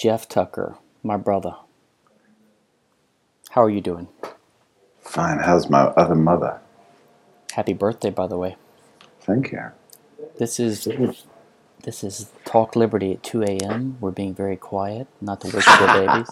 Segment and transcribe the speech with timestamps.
[0.00, 1.56] Jeff Tucker, my brother.
[3.50, 4.08] How are you doing?
[5.02, 5.40] Fine.
[5.40, 6.58] How's my other mother?
[7.52, 8.56] Happy birthday, by the way.
[9.20, 9.60] Thank you.
[10.38, 10.88] This is
[11.84, 13.98] this is Talk Liberty at 2 a.m.
[14.00, 16.24] We're being very quiet, not to wake the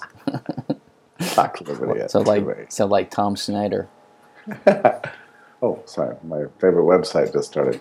[1.18, 1.30] babies.
[1.34, 2.00] Talk Liberty.
[2.00, 2.66] at So like 2 a.m.
[2.70, 3.88] so like Tom Snyder.
[5.60, 6.14] Oh, sorry.
[6.22, 7.80] My favorite website just started.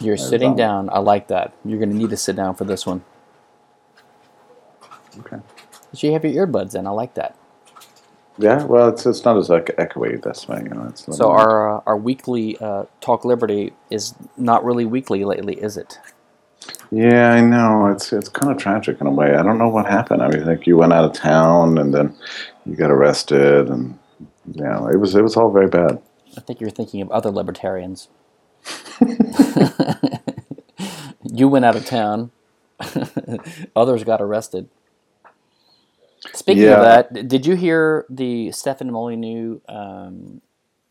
[0.00, 0.88] You're There's sitting down.
[0.90, 1.52] I like that.
[1.64, 3.04] You're gonna need to sit down for this one.
[5.18, 5.38] Okay.
[5.90, 6.86] But you have your earbuds in.
[6.86, 7.36] I like that.
[8.38, 8.64] Yeah.
[8.64, 10.62] Well, it's it's not as ec- echoey this way.
[10.62, 10.86] You know.
[10.88, 15.76] It's So our uh, our weekly uh, Talk Liberty is not really weekly lately, is
[15.76, 15.98] it?
[16.90, 17.86] Yeah, I know.
[17.86, 19.34] It's it's kind of tragic in a way.
[19.34, 20.22] I don't know what happened.
[20.22, 22.16] I mean, like you went out of town and then
[22.64, 23.98] you got arrested, and
[24.52, 26.00] yeah, it was it was all very bad.
[26.36, 28.08] I think you're thinking of other libertarians.
[31.24, 32.30] you went out of town.
[33.76, 34.68] Others got arrested.
[36.32, 36.76] Speaking Yeah.
[36.76, 40.40] of that, did you hear the Stefan Molyneux, um,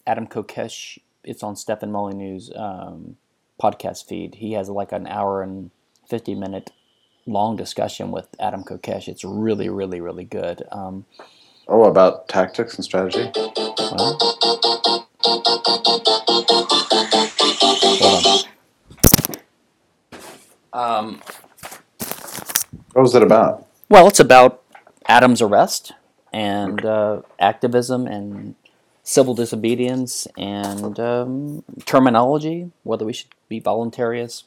[0.07, 0.99] Adam Kokesh?
[1.23, 3.17] It's on Stefan Molyneux's um,
[3.61, 4.35] podcast feed.
[4.35, 5.69] He has like an hour and
[6.07, 6.71] 50 minute
[7.25, 9.07] long discussion with Adam Kokesh.
[9.07, 10.63] It's really, really, really good.
[10.71, 11.05] Um,
[11.71, 13.31] Oh, about tactics and strategy.
[13.91, 14.17] Well,
[17.99, 18.25] hold
[20.73, 21.05] on.
[21.05, 21.21] Um,
[22.93, 23.65] What was it about?
[23.89, 24.61] Well, it's about
[25.07, 25.93] Adam's arrest
[26.33, 28.55] and uh, activism and
[29.03, 34.43] civil disobedience and um, terminology, whether we should be voluntarists,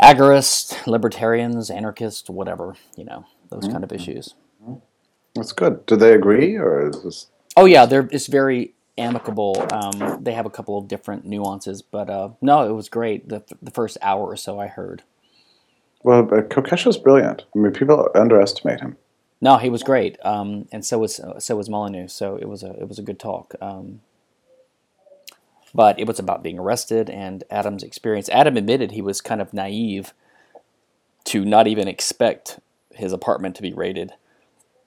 [0.00, 4.34] agorists, libertarians, anarchists, whatever, you know, those kind of issues.
[5.34, 5.86] That's good.
[5.86, 7.26] Do they agree, or is this?
[7.56, 9.66] Oh, yeah, they're, it's very amicable.
[9.72, 13.28] Um, they have a couple of different nuances, but uh, no, it was great.
[13.28, 15.02] The, the first hour or so I heard.
[16.02, 17.44] Well, but Kokesh is brilliant.
[17.54, 18.96] I mean, people underestimate him.
[19.40, 22.08] No, he was great, um, and so was so was Molyneux.
[22.08, 23.54] So it was a it was a good talk.
[23.60, 24.00] Um,
[25.74, 28.28] but it was about being arrested and Adam's experience.
[28.28, 30.12] Adam admitted he was kind of naive
[31.24, 32.60] to not even expect
[32.94, 34.12] his apartment to be raided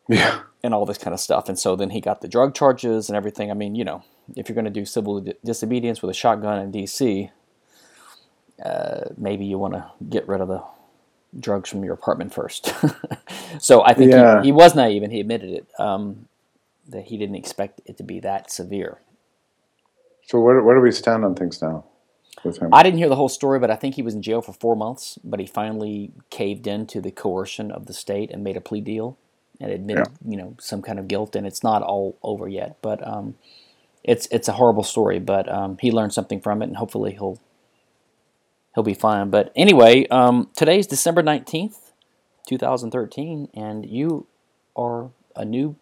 [0.07, 0.41] Yeah.
[0.65, 1.49] And all this kind of stuff.
[1.49, 3.51] And so then he got the drug charges and everything.
[3.51, 4.03] I mean, you know,
[4.35, 7.31] if you're going to do civil di- disobedience with a shotgun in D.C.,
[8.63, 10.63] uh, maybe you want to get rid of the
[11.39, 12.73] drugs from your apartment first.
[13.59, 14.41] so I think Yeah.
[14.41, 16.27] he, he was naive and he admitted it um,
[16.89, 18.99] that he didn't expect it to be that severe.
[20.27, 21.85] So where where do we stand on things now?
[22.71, 24.75] I didn't hear the whole story, but I think he was in jail for four
[24.75, 25.19] months.
[25.23, 28.81] But he finally caved in to the coercion of the state and made a plea
[28.81, 29.17] deal
[29.61, 31.35] and admitted, you know, some kind of guilt.
[31.35, 33.35] And it's not all over yet, but um,
[34.03, 35.19] it's it's a horrible story.
[35.19, 37.39] But um, he learned something from it, and hopefully he'll
[38.75, 39.29] he'll be fine.
[39.31, 41.93] But anyway, um, today's December nineteenth,
[42.47, 44.27] two thousand thirteen, and you
[44.75, 45.77] are a new.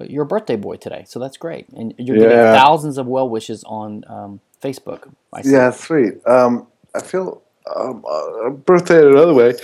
[0.00, 2.52] uh, You're a birthday boy today, so that's great, and you're getting Yeah.
[2.52, 5.12] thousands of well wishes on um, Facebook.
[5.32, 5.52] I see.
[5.52, 6.26] Yeah, sweet.
[6.26, 7.42] Um, I feel
[7.76, 9.54] um, uh, birthday in another way.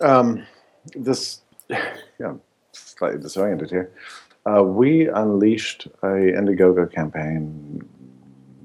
[0.00, 0.46] Um,
[0.94, 1.42] this,
[2.20, 2.40] know,
[2.98, 3.90] slightly disoriented here.
[4.44, 7.86] Uh, we unleashed a Indiegogo campaign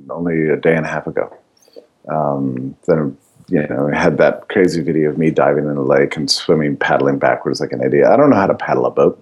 [0.10, 1.36] only a day and a half ago.
[2.10, 3.18] Um, then,
[3.48, 6.78] you know, we had that crazy video of me diving in a lake and swimming,
[6.78, 8.08] paddling backwards like an idiot.
[8.08, 9.22] I don't know how to paddle a boat.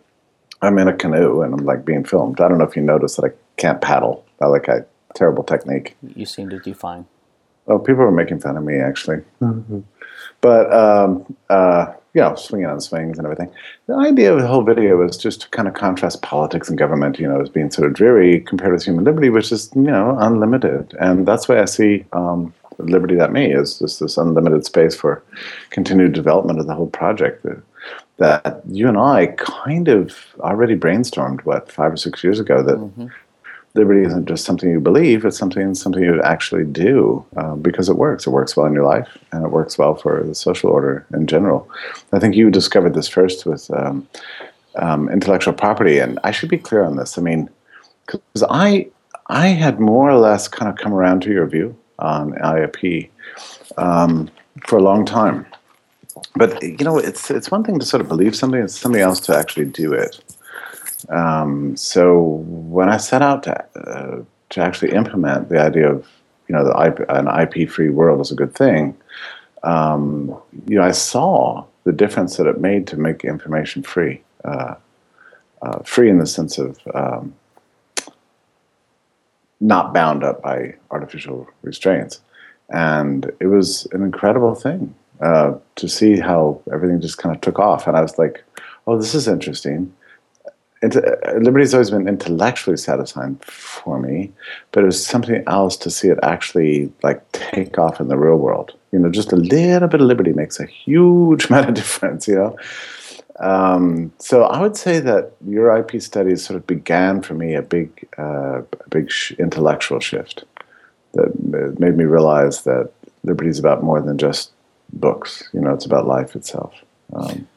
[0.61, 2.39] I'm in a canoe and I'm like being filmed.
[2.39, 4.25] I don't know if you noticed that I can't paddle.
[4.39, 4.85] I like a
[5.15, 5.95] terrible technique.
[6.15, 7.05] You seem to do fine.
[7.67, 9.23] Oh, people were making fun of me actually.
[10.41, 13.51] But um, uh, you know, swinging on swings and everything.
[13.87, 17.19] The idea of the whole video was just to kind of contrast politics and government,
[17.19, 20.17] you know, as being sort of dreary compared with human liberty, which is you know
[20.19, 20.93] unlimited.
[20.99, 25.23] And that's why I see um, liberty that me is just this unlimited space for
[25.69, 27.43] continued development of the whole project.
[27.43, 27.61] That,
[28.17, 33.11] that you and I kind of already brainstormed what five or six years ago that
[33.73, 37.95] liberty isn't just something you believe; it's something something you actually do uh, because it
[37.95, 38.27] works.
[38.27, 41.27] It works well in your life, and it works well for the social order in
[41.27, 41.69] general.
[42.11, 44.07] I think you discovered this first with um,
[44.75, 47.17] um, intellectual property, and I should be clear on this.
[47.17, 47.49] I mean,
[48.05, 48.87] because I
[49.27, 53.09] I had more or less kind of come around to your view on IAP
[53.77, 54.29] um,
[54.67, 55.45] for a long time.
[56.35, 59.19] But you know, it's it's one thing to sort of believe something; it's something else
[59.21, 60.21] to actually do it.
[61.09, 62.21] Um, so
[62.69, 66.07] when I set out to uh, to actually implement the idea of
[66.47, 68.95] you know IP, an IP free world is a good thing,
[69.63, 70.35] um,
[70.67, 74.75] you know I saw the difference that it made to make information free, uh,
[75.61, 77.33] uh, free in the sense of um,
[79.59, 82.21] not bound up by artificial restraints,
[82.69, 84.93] and it was an incredible thing.
[85.21, 87.87] uh, to see how everything just kind of took off.
[87.87, 88.43] And I was like,
[88.87, 89.93] oh, this is interesting.
[90.83, 94.31] Uh, liberty's always been intellectually satisfying for me,
[94.71, 98.37] but it was something else to see it actually like take off in the real
[98.37, 98.73] world.
[98.91, 102.27] You know, just a little bit of liberty makes a huge amount of difference.
[102.27, 102.57] You know,
[103.41, 107.61] um, so I would say that your IP studies sort of began for me a
[107.61, 110.43] big, uh, a big sh- intellectual shift
[111.13, 112.91] that made me realize that
[113.23, 114.51] liberty is about more than just
[114.93, 115.47] books.
[115.53, 116.73] You know, it's about life itself,
[117.13, 117.47] um,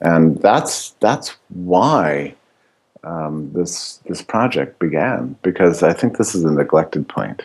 [0.00, 2.34] and that's that's why
[3.04, 7.42] um, this this project began because I think this is a neglected point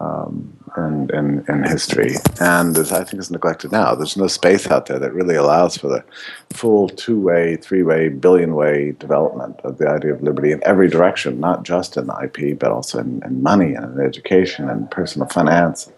[0.00, 3.94] um, in, in, in history, and I think it's neglected now.
[3.94, 6.04] There's no space out there that really allows for the
[6.50, 11.96] full two-way, three-way, billion-way development of the idea of liberty in every direction, not just
[11.96, 15.90] in IP, but also in, in money and in education and personal finance,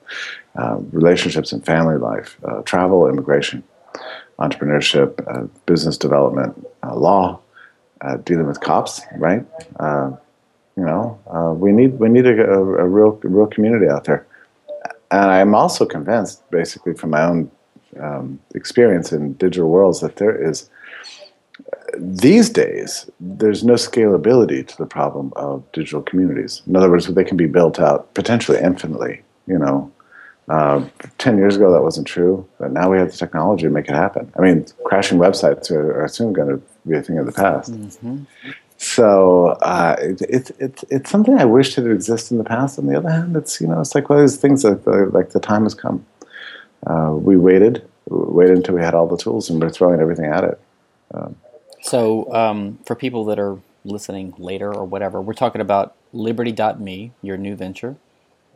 [0.57, 3.63] uh, relationships and family life, uh, travel, immigration,
[4.39, 7.41] entrepreneurship, uh, business development, uh, law
[8.01, 9.45] uh, dealing with cops, right?
[9.81, 10.13] Uh,
[10.77, 14.27] you know, uh, we need we need a, a, a, real real community out there,
[15.11, 17.51] and I'm also convinced, basically from my own
[18.01, 20.69] um, experience in digital worlds, that there is
[21.97, 26.63] these days there's no scalability to the problem of digital communities.
[26.67, 29.23] In other words, they can be built out potentially infinitely.
[29.47, 29.93] You know,
[30.49, 30.85] uh,
[31.19, 33.95] 10 years ago, that wasn't true, but now we have the technology to make it
[33.95, 34.31] happen.
[34.39, 37.73] I mean, crashing websites are, are soon going to be a thing of the past.
[37.73, 38.25] Mm-hmm.
[38.77, 42.79] So uh, it's it, it, it's something I wish had existed in the past.
[42.79, 45.09] On the other hand, it's you know it's like one of these things that the,
[45.13, 46.05] like the time has come.
[46.87, 50.27] Uh, we waited, we waited until we had all the tools, and we're throwing everything
[50.27, 50.61] at it.
[51.15, 51.37] Um,
[51.83, 57.37] so um, for people that are listening later or whatever, we're talking about Liberty.me, your
[57.37, 57.97] new venture,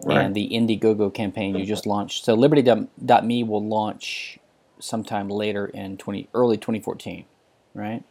[0.04, 0.24] right.
[0.24, 2.24] and the Indiegogo campaign you just launched.
[2.24, 4.38] So Liberty.me will launch
[4.80, 7.24] sometime later in 20 early 2014,
[7.74, 8.02] right?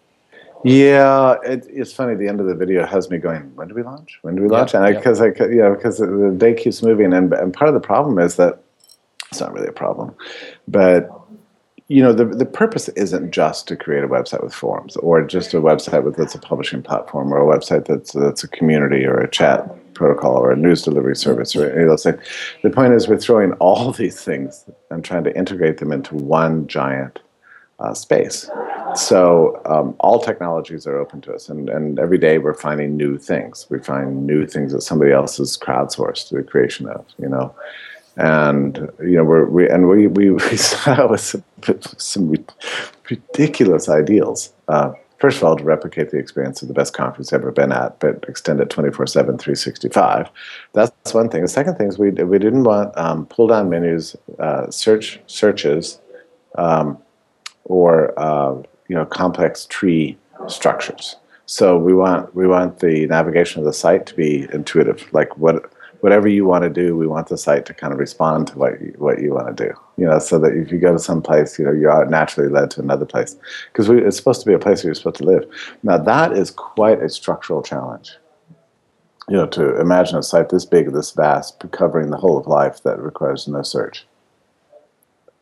[0.64, 2.16] Yeah, it, it's funny.
[2.16, 4.18] The end of the video has me going, "When do we launch?
[4.24, 7.14] When do we launch?" Yep, and because I, because know, because the day keeps moving,
[7.14, 8.64] and and part of the problem is that
[9.30, 10.16] it's not really a problem,
[10.68, 11.12] but
[11.90, 15.54] you know, the the purpose isn't just to create a website with forums, or just
[15.54, 19.20] a website with that's a publishing platform, or a website that's that's a community, or
[19.20, 22.22] a chat protocol, or a news delivery service, or any of those things.
[22.64, 26.68] The point is, we're throwing all these things and trying to integrate them into one
[26.68, 27.20] giant
[27.80, 28.50] uh, space.
[28.96, 33.18] So um, all technologies are open to us, and, and every day we're finding new
[33.18, 33.68] things.
[33.70, 37.54] We find new things that somebody else has crowdsourced the creation of, you know.
[38.16, 41.44] And you know we're we and we we, we start with some,
[41.98, 42.34] some
[43.10, 44.52] ridiculous ideals.
[44.68, 48.00] Uh, first of all, to replicate the experience of the best conference ever been at,
[48.00, 50.30] but extend it 24 7, 365.
[50.74, 51.42] That's one thing.
[51.42, 56.00] The second thing is we, we didn't want um, pull down menus, uh, search searches,
[56.58, 56.98] um,
[57.66, 58.56] or uh,
[58.88, 60.18] you know complex tree
[60.48, 61.18] structures.
[61.46, 65.08] So we want we want the navigation of the site to be intuitive.
[65.14, 68.48] Like what whatever you want to do, we want the site to kind of respond
[68.48, 69.74] to what you, what you want to do.
[69.98, 72.72] You know, so that if you go to some place, you know, you're naturally led
[72.72, 73.36] to another place
[73.72, 75.46] because it's supposed to be a place where you're supposed to live.
[75.84, 78.16] Now that is quite a structural challenge.
[79.30, 82.84] You know, to imagine a site this big, this vast, covering the whole of life
[82.84, 84.06] that requires no search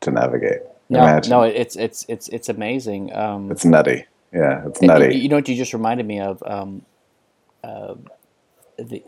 [0.01, 0.61] to navigate.
[0.89, 1.29] No, Imagine.
[1.31, 3.13] no, it's it's it's it's amazing.
[3.15, 4.05] Um, it's nutty.
[4.31, 5.15] Yeah, it's nutty.
[5.15, 6.43] You know what you just reminded me of?
[6.45, 6.83] Um,
[7.63, 7.95] uh,
[8.77, 9.03] the,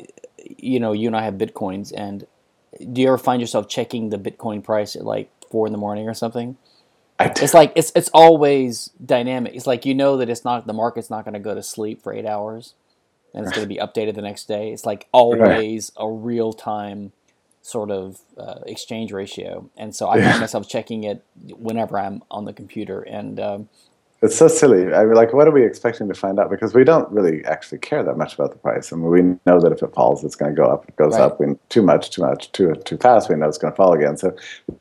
[0.58, 2.26] you know, you and I have bitcoins, and
[2.92, 6.08] do you ever find yourself checking the Bitcoin price at like four in the morning
[6.08, 6.58] or something?
[7.20, 9.56] It's like it's it's always dynamic.
[9.56, 12.04] It's like you know that it's not the market's not going to go to sleep
[12.04, 12.76] for eight hours,
[13.34, 14.72] and it's going to be updated the next day.
[14.72, 17.14] It's like always a real time
[17.64, 21.24] sort of uh, exchange ratio, and so I find myself checking it
[21.58, 23.02] whenever I'm on the computer.
[23.02, 23.70] And um,
[24.22, 24.94] it's so silly.
[24.94, 26.50] I mean, like, what are we expecting to find out?
[26.50, 28.92] Because we don't really actually care that much about the price.
[28.92, 30.88] I mean, we know that if it falls, it's going to go up.
[30.88, 31.22] It goes right.
[31.22, 31.40] up.
[31.40, 33.30] We, too much, too much, too too fast.
[33.30, 34.18] We know it's going to fall again.
[34.18, 34.36] So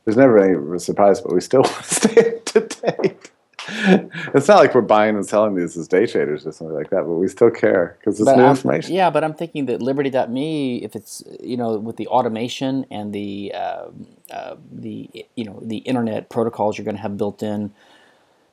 [0.04, 3.30] there's never any surprise, but we still stay up to date
[3.68, 7.02] it's not like we're buying and selling these as day traders or something like that,
[7.02, 8.94] but we still care because it's but new I'm, information.
[8.94, 13.52] Yeah, but I'm thinking that Liberty.me, if it's you know with the automation and the
[13.54, 13.86] uh,
[14.30, 17.72] uh, the you know the internet protocols you're going to have built in,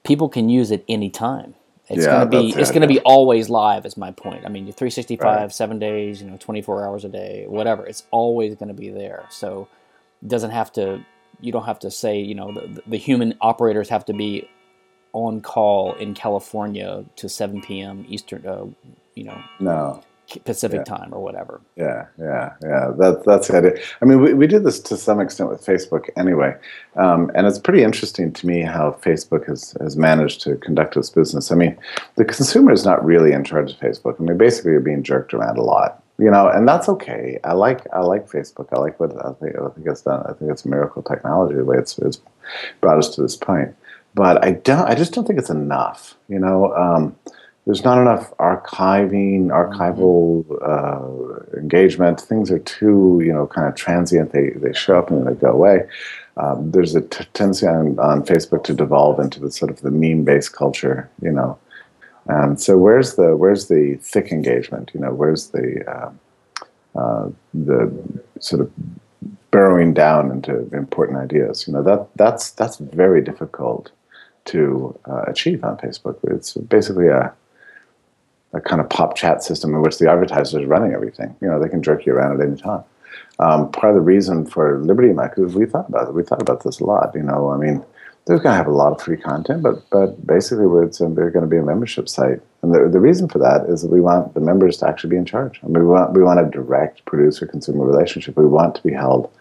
[0.03, 1.55] people can use it anytime.
[1.89, 3.85] It's yeah, going to be it's going to be always live.
[3.85, 4.45] Is my point.
[4.45, 5.51] I mean, 365, right.
[5.51, 7.85] seven days, you know, 24 hours a day, whatever.
[7.85, 9.25] It's always going to be there.
[9.29, 9.67] So
[10.21, 11.05] it doesn't have to.
[11.41, 14.47] You don't have to say you know the, the human operators have to be
[15.11, 18.05] on call in California to 7 p.m.
[18.07, 18.47] Eastern.
[18.47, 18.65] Uh,
[19.15, 19.41] you know.
[19.59, 20.03] No.
[20.45, 20.97] Pacific Yeah.
[20.97, 21.61] time or whatever.
[21.75, 22.91] Yeah, yeah, yeah.
[22.97, 23.77] That, that's the idea.
[24.01, 26.55] I mean, we, we do this to some extent with Facebook anyway.
[26.95, 31.09] Um, and it's pretty interesting to me how Facebook has, has managed to conduct its
[31.09, 31.51] business.
[31.51, 31.77] I mean,
[32.15, 34.19] the consumer is not really in charge of Facebook.
[34.19, 36.01] I mean, basically, you're being jerked around a lot.
[36.19, 37.39] You know, and that's okay.
[37.43, 38.67] I like I like Facebook.
[38.71, 40.23] I like what I think, I think it's done.
[40.29, 42.21] I think it's a miracle technology the way it's, it's
[42.81, 43.75] brought us to this point.
[44.13, 44.87] But I don't.
[44.87, 46.15] I just don't think it's enough.
[46.29, 47.15] You know, um,
[47.65, 52.19] there's not enough archiving, archival uh, engagement.
[52.19, 54.31] Things are too, you know, kind of transient.
[54.31, 55.87] They they show up and they go away.
[56.35, 60.53] Um, there's a tendency on, on Facebook to devolve into the sort of the meme-based
[60.53, 61.57] culture, you know.
[62.27, 64.91] And so where's the where's the thick engagement?
[64.93, 67.93] You know, where's the uh, uh, the
[68.39, 68.71] sort of
[69.51, 71.65] burrowing down into important ideas?
[71.67, 73.91] You know, that that's that's very difficult
[74.45, 76.17] to uh, achieve on Facebook.
[76.23, 77.33] It's basically a
[78.53, 81.35] a kind of pop chat system in which the advertiser is running everything.
[81.41, 82.83] You know, they can jerk you around at any time.
[83.39, 86.13] Um, part of the reason for Liberty Mac is we thought about it.
[86.13, 87.11] We thought about this a lot.
[87.15, 87.83] You know, I mean,
[88.25, 91.31] they're going to have a lot of free content, but but basically, we're, it's, they're
[91.31, 93.99] going to be a membership site, and the, the reason for that is that we
[93.99, 95.59] want the members to actually be in charge.
[95.63, 98.37] I mean, we want we want a direct producer consumer relationship.
[98.37, 99.31] We want to be held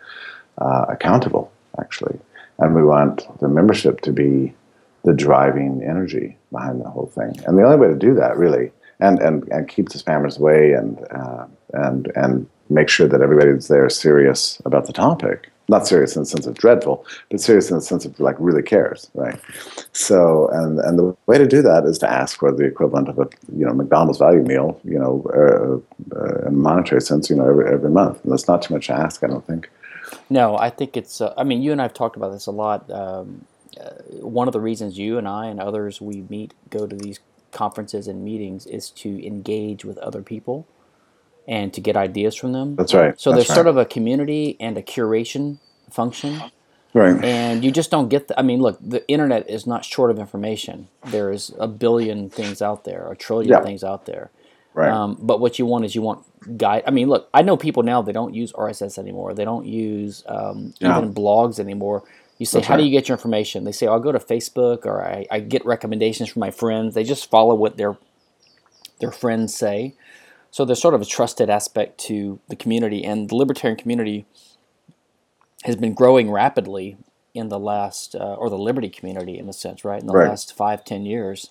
[0.59, 2.19] uh, accountable, actually,
[2.59, 4.55] and we want the membership to be
[5.05, 7.35] the driving energy behind the whole thing.
[7.47, 8.73] And the only way to do that, really,
[9.03, 13.69] and and, and keep the spammers away, and uh, and and make sure that everybody's
[13.69, 15.51] there serious about the topic.
[15.69, 18.63] Not serious in the sense of dreadful, but serious in the sense of like really
[18.63, 19.39] cares, right?
[19.93, 23.19] So, and and the way to do that is to ask for the equivalent of
[23.19, 27.49] a you know McDonald's value meal, you know, uh, uh, in monetary sense, you know,
[27.49, 28.23] every every month.
[28.23, 29.69] And that's not too much to ask, I don't think.
[30.31, 31.21] No, I think it's.
[31.21, 32.91] Uh, I mean, you and I have talked about this a lot.
[32.91, 33.47] Um,
[33.81, 33.91] uh,
[34.21, 37.21] one of the reasons you and I and others we meet go to these
[37.53, 40.67] conferences and meetings is to engage with other people
[41.47, 42.77] and to get ideas from them.
[42.77, 43.21] That's right.
[43.21, 45.59] So that's there's sort of a community and a curation
[45.91, 46.41] function,
[46.95, 47.23] right.
[47.25, 48.29] and you just don't get.
[48.29, 50.89] The, I mean, look, the internet is not short of information.
[51.07, 53.63] There's a billion things out there, a trillion Yeah.
[53.63, 54.31] things out there.
[54.75, 54.91] Right.
[54.91, 56.25] Um, but what you want is you want
[56.57, 56.85] guide.
[56.87, 59.35] I mean, look, I know people now they don't use RSS anymore.
[59.35, 60.97] They don't use um, Yeah.
[60.97, 62.05] even blogs anymore.
[62.43, 63.63] You say, That's how do you get your information?
[63.63, 66.93] They say, I'll go to Facebook or I, I get recommendations from my friends.
[66.93, 67.97] They just follow what their
[68.99, 69.95] their friends say.
[70.51, 74.27] So there's sort of a trusted aspect to the community, and the libertarian community
[75.63, 76.97] has been growing rapidly
[77.33, 80.01] in the last, uh, or the liberty community in a sense, right?
[80.01, 80.29] In the Right.
[80.29, 81.51] last five, ten years.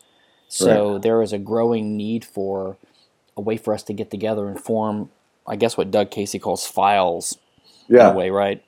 [0.50, 2.76] So there is a growing need for
[3.38, 5.10] a way for us to get together and form,
[5.48, 7.38] I guess, what Doug Casey calls phyles
[7.88, 8.12] in yeah.
[8.12, 8.62] a way, right?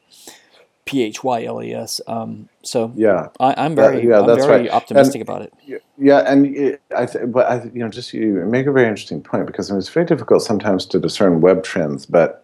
[0.86, 2.02] P H Y L E S.
[2.08, 3.28] Um, so Yeah.
[3.40, 4.72] I, I'm That- very, yeah, I'm that's very right.
[4.72, 5.54] optimistic about it.
[5.98, 9.22] Yeah, and it, I, th- but I, you know, just you make a very interesting
[9.22, 12.06] point because it's very difficult sometimes to discern web trends.
[12.06, 12.44] But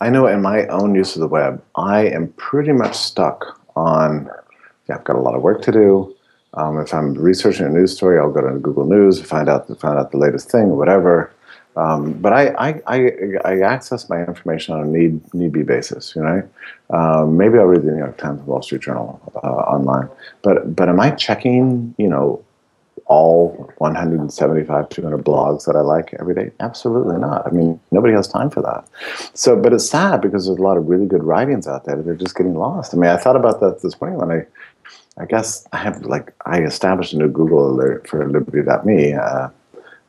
[0.00, 4.30] I know in my own use of the web, I am pretty much stuck on.
[4.88, 6.14] Yeah, I've got a lot of work to do.
[6.54, 9.98] Um, if I'm researching a news story, I'll go to Google News, find out find
[9.98, 11.32] out the latest thing, whatever.
[11.78, 13.10] Um, but I, I, I,
[13.44, 16.14] I access my information on a need need be basis.
[16.16, 16.48] You know,
[16.90, 20.08] um, maybe I'll read the New York Times, Wall Street Journal uh, online.
[20.42, 21.94] But but am I checking?
[21.96, 22.44] You know,
[23.06, 26.50] all 175, 200 blogs that I like every day?
[26.58, 27.46] Absolutely not.
[27.46, 28.84] I mean, nobody has time for that.
[29.34, 32.02] So, but it's sad because there's a lot of really good writings out there.
[32.02, 32.92] They're just getting lost.
[32.92, 34.46] I mean, I thought about that this morning when I,
[35.22, 39.48] I guess I have like I established a new Google alert for Liberty.me, uh,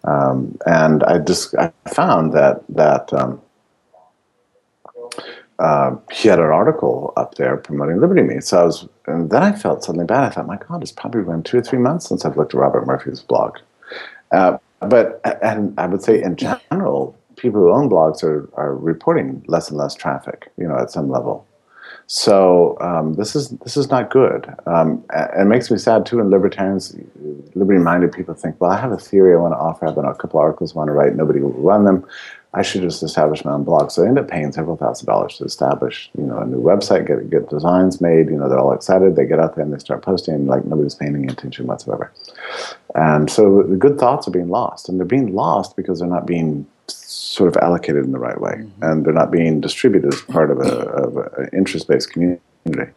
[0.04, 3.14] um, and I just I found that that.
[3.14, 3.42] Um,
[5.60, 8.40] uh, he had an article up there promoting Liberty Me.
[8.40, 10.24] So I was, and then I felt suddenly bad.
[10.24, 12.60] I thought, my God, it's probably been two or three months since I've looked at
[12.62, 13.58] Robert Murphy's blog.
[14.32, 19.44] Uh, but and I would say in general, people who own blogs are are reporting
[19.48, 20.50] less and less traffic.
[20.56, 21.46] You know, at some level.
[22.12, 24.52] So um, this is this is not good.
[24.66, 26.18] Um, it makes me sad too.
[26.18, 26.96] When libertarians,
[27.54, 29.86] liberty-minded people think, well, I have a theory I want to offer.
[29.86, 31.16] I have a couple articles I want to write.
[31.16, 32.04] Nobody will run them.
[32.56, 33.92] I should just establish my own blog.
[33.92, 37.06] So they end up paying several thousand dollars to establish, you know, a new website,
[37.06, 38.30] get get designs made.
[38.30, 39.16] You know, they're all excited.
[39.16, 42.12] They get out there and they start posting, like nobody's paying any attention whatsoever.
[42.96, 46.26] And so the good thoughts are being lost, and they're being lost because they're not
[46.26, 50.52] being sort of allocated in the right way, and they're not being distributed as part
[50.52, 52.92] of a, of a interest-based community.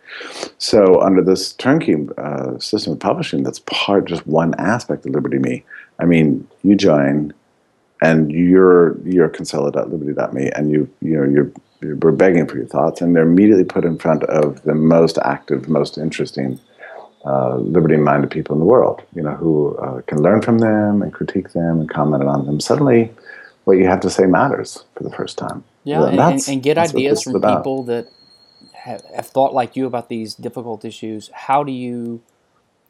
[0.59, 5.39] So under this turnkey uh, system of publishing, that's part just one aspect of Liberty
[5.39, 5.65] Me.
[5.99, 7.33] I mean, you join
[8.03, 13.01] and you're you're Kinsella.liberty.me, and you you know you're, you're we're begging for your thoughts,
[13.01, 16.59] and they're immediately put in front of the most active, most interesting
[17.25, 19.03] uh, liberty-minded people in the world.
[19.15, 22.59] You know who uh, can learn from them and critique them and comment on them.
[22.59, 23.13] Suddenly,
[23.65, 25.65] what you have to say matters for the first time.
[25.85, 28.09] Yeah, and, and, and, get ideas from people that
[28.73, 31.31] have, have thought like you about these difficult issues.
[31.33, 32.23] How do you,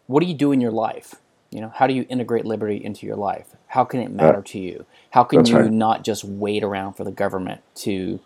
[0.06, 1.14] what do you do in your life?
[1.50, 3.48] You know, how do you integrate liberty into your life?
[3.68, 4.86] How can it matter to you?
[5.10, 5.70] How can That's you right.
[5.70, 8.20] not just wait around for the government to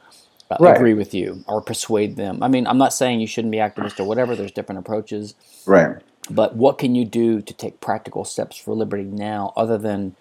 [0.50, 0.76] uh, right.
[0.76, 2.43] agree with you or persuade them?
[2.43, 4.37] I mean, I'm not saying you shouldn't be activist or whatever.
[4.37, 5.35] There's different approaches.
[5.67, 5.97] Right.
[6.31, 10.17] But what can you do to take practical steps for liberty now, other than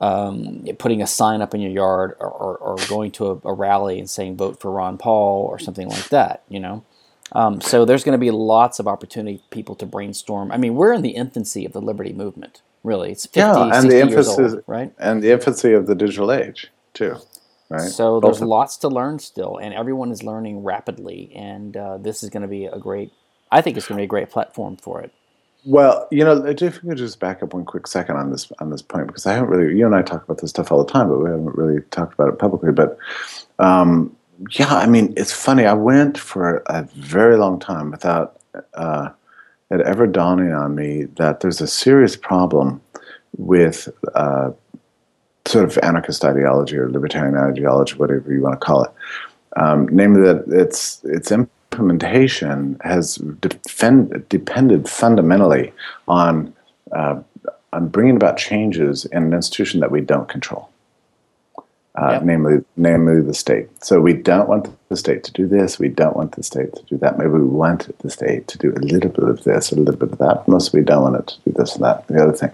[0.00, 3.52] um, putting a sign up in your yard or, or, or going to a, a,
[3.52, 6.42] rally and saying vote for Ron Paul or something like that?
[6.48, 6.84] You know.
[7.32, 10.50] Um, so there's going to be lots of opportunity for people to brainstorm.
[10.50, 12.62] I mean, we're in the infancy of the liberty movement.
[12.82, 14.92] Really, it's 50, yeah, and the emphasis, old, right?
[14.98, 17.16] And the infancy of the digital age too.
[17.68, 17.82] Right.
[17.88, 21.30] So there's lots to learn still, and everyone is learning rapidly.
[21.36, 23.12] And uh, this is going to be a great.
[23.52, 25.12] I think it's going to be a great platform for it.
[25.64, 28.50] Well, you know, I if you could just back up one quick second on this
[28.60, 30.82] on this point, because I haven't really, you and I talk about this stuff all
[30.82, 32.72] the time, but we haven't really talked about it publicly.
[32.72, 32.96] But
[33.58, 34.16] um,
[34.52, 35.66] yeah, I mean, it's funny.
[35.66, 38.40] I went for a very long time without
[38.74, 39.10] uh,
[39.70, 42.80] it ever dawning on me that there's a serious problem
[43.36, 44.50] with uh,
[45.46, 48.90] sort of anarchist ideology or libertarian ideology, whatever you want to call it.
[49.56, 51.30] Um, namely, that its its
[51.72, 55.72] implementation has defend, depended fundamentally
[56.08, 56.52] on
[56.92, 57.20] uh,
[57.72, 60.70] on bringing about changes in an institution that we don't control
[61.96, 62.22] uh, yep.
[62.22, 63.68] namely, namely the state.
[63.84, 65.78] So we don't want the state to do this.
[65.78, 67.18] We don't want the state to do that.
[67.18, 70.12] Maybe we want the state to do a little bit of this, a little bit
[70.12, 70.46] of that.
[70.46, 72.50] Most we don't want it to do this and that, and the other thing.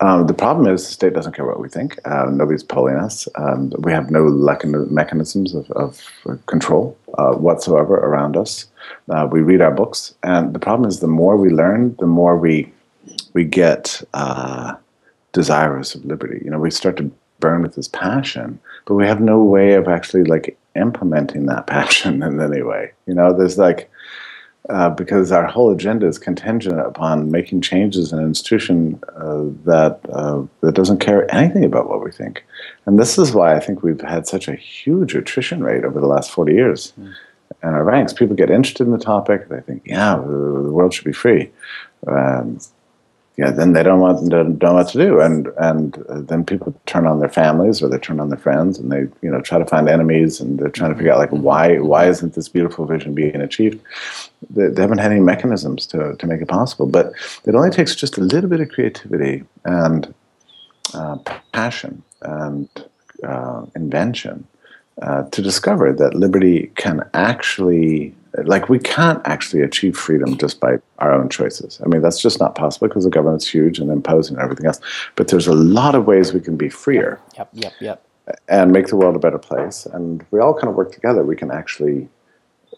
[0.00, 1.98] Um, the problem is the state doesn't care what we think.
[2.04, 3.26] Uh, nobody's polling us.
[3.34, 6.00] Um, we have no mechanisms of, of
[6.46, 8.66] control uh, whatsoever around us.
[9.10, 12.36] Uh, we read our books, and the problem is the more we learn, the more
[12.36, 12.72] we
[13.34, 14.74] we get uh,
[15.32, 16.40] desirous of liberty.
[16.44, 17.10] You know, we start to
[17.40, 22.22] burn with this passion, but we have no way of actually like implementing that passion
[22.22, 22.92] in any way.
[23.06, 23.90] You know, there's like
[24.68, 30.00] uh, because our whole agenda is contingent upon making changes in an institution uh, that
[30.12, 32.44] uh, that doesn't care anything about what we think,
[32.86, 36.06] and this is why I think we've had such a huge attrition rate over the
[36.06, 36.92] last forty years.
[37.00, 37.14] Mm.
[37.62, 39.48] In our ranks, people get interested in the topic.
[39.48, 41.50] They think, "Yeah, the world should be free."
[42.06, 42.58] Um,
[43.38, 47.06] yeah, then they don't want don't know what to do, and and then people turn
[47.06, 49.64] on their families or they turn on their friends, and they you know try to
[49.64, 53.14] find enemies, and they're trying to figure out like why why isn't this beautiful vision
[53.14, 53.80] being achieved?
[54.50, 57.12] They, they haven't had any mechanisms to to make it possible, but
[57.44, 60.12] it only takes just a little bit of creativity and
[60.92, 61.18] uh,
[61.52, 62.68] passion and
[63.22, 64.48] uh, invention
[65.02, 70.76] uh, to discover that liberty can actually like we can't actually achieve freedom just by
[70.98, 71.80] our own choices.
[71.84, 74.80] I mean, that's just not possible because the government's huge and imposing and everything else.
[75.16, 77.20] But there's a lot of ways we can be freer.
[77.36, 78.04] Yep, yep, yep.
[78.48, 79.86] And make the world a better place.
[79.86, 81.24] And we all kind of work together.
[81.24, 82.08] We can actually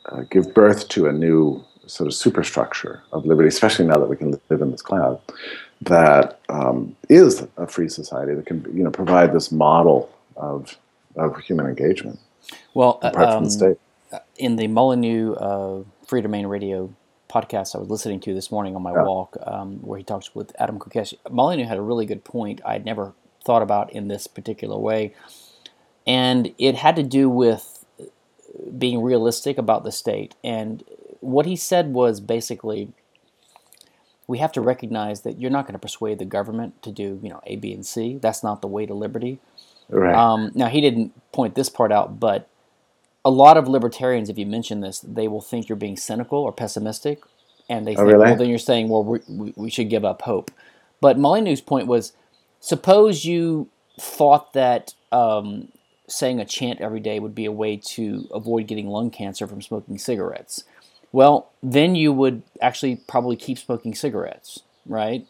[0.06, 4.16] uh, give birth to a new sort of superstructure of liberty, especially now that we
[4.16, 5.20] can live in this cloud,
[5.82, 10.78] that um, is a free society that can, you know, provide this model of
[11.16, 12.18] of human engagement.
[12.74, 13.78] Well, apart um, from the um, state
[14.36, 16.94] in the Molyneux uh, Free Domain Radio
[17.28, 19.04] podcast I was listening to this morning on my yeah.
[19.04, 22.84] walk, um, where he talks with Adam Kokesh, Molyneux had a really good point I'd
[22.84, 23.12] never
[23.44, 25.14] thought about in this particular way.
[26.06, 27.84] And it had to do with
[28.76, 30.34] being realistic about the state.
[30.42, 30.82] And
[31.20, 32.92] what he said was basically
[34.26, 37.28] we have to recognize that you're not going to persuade the government to do, you
[37.28, 38.18] know, A, B, and C.
[38.20, 39.40] That's not the way to liberty.
[39.90, 40.14] Right.
[40.14, 42.48] Um, now, he didn't point this part out, but
[43.24, 46.52] a lot of libertarians, if you mention this, they will think you're being cynical or
[46.52, 47.22] pessimistic,
[47.68, 48.18] and they oh, think, really?
[48.24, 50.50] well, then you're saying, well, we, we should give up hope.
[51.00, 52.12] But Molyneux's point was,
[52.60, 55.68] suppose you thought that um,
[56.08, 59.62] saying a chant every day would be a way to avoid getting lung cancer from
[59.62, 60.64] smoking cigarettes.
[61.12, 65.26] Well, then you would actually probably keep smoking cigarettes, right?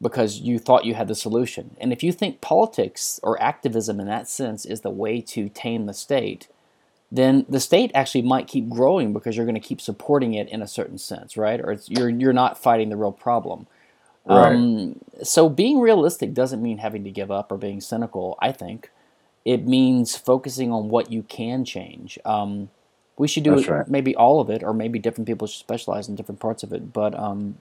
[0.00, 1.76] Because you thought you had the solution.
[1.80, 5.86] And if you think politics or activism in that sense is the way to tame
[5.86, 6.46] the state,
[7.10, 10.62] then the state actually might keep growing because you're going to keep supporting it in
[10.62, 11.60] a certain sense, right?
[11.60, 13.66] Or you're you're not fighting the real problem.
[14.26, 14.54] Right.
[14.54, 18.36] Um, so being realistic doesn't mean having to give up or being cynical.
[18.40, 18.90] I think
[19.44, 22.18] it means focusing on what you can change.
[22.26, 22.68] Um,
[23.16, 23.88] we should do right.
[23.88, 26.92] maybe all of it, or maybe different people should specialize in different parts of it.
[26.92, 27.56] But um,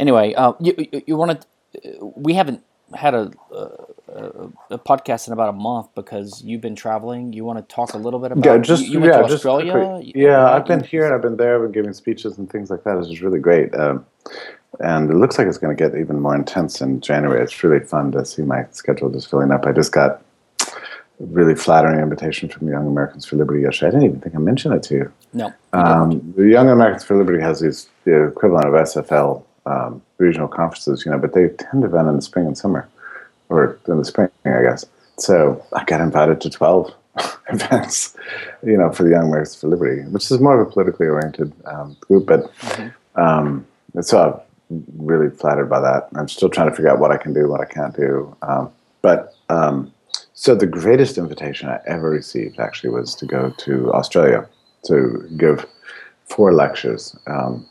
[0.00, 2.12] anyway, uh, you you, you want to?
[2.16, 7.32] We haven't had a, a, a, podcast in about a month because you've been traveling.
[7.32, 8.44] You want to talk a little bit about?
[8.44, 9.72] Yeah, just you, you yeah, just Australia.
[9.72, 11.56] quick, yeah, I've been here and I've been there.
[11.56, 12.98] I've been giving speeches and things like that.
[12.98, 13.74] It's just really great.
[13.74, 14.04] Um,
[14.80, 17.42] and it looks like it's going to get even more intense in January.
[17.42, 19.66] It's really fun to see my schedule just filling up.
[19.66, 20.22] I just got
[20.60, 20.72] a
[21.18, 23.88] really flattering invitation from Young Americans for Liberty yesterday.
[23.88, 25.12] I didn't even think I mentioned it to you.
[25.32, 25.52] No.
[25.72, 31.04] Um, the Young Americans for Liberty has these the equivalent of SFL um, regional conferences,
[31.04, 32.88] you know, but they tend to run in the spring and summer,
[33.48, 34.84] or in the spring, I guess.
[35.18, 36.94] So I got invited to twelve
[37.48, 38.16] events,
[38.64, 41.52] you know, for the Young Americans for Liberty, which is more of a politically oriented
[41.66, 42.52] um, group, but.
[42.58, 42.88] Mm-hmm.
[43.20, 43.66] Um,
[44.00, 44.40] so
[44.98, 46.08] really flattered by that.
[46.14, 48.36] I'm still trying to figure out what I can do, what I can't do.
[48.42, 48.70] Um,
[49.02, 49.92] but um,
[50.34, 54.48] so the greatest invitation I ever received actually was to go to Australia
[54.84, 55.66] to give
[56.26, 57.66] four lectures um,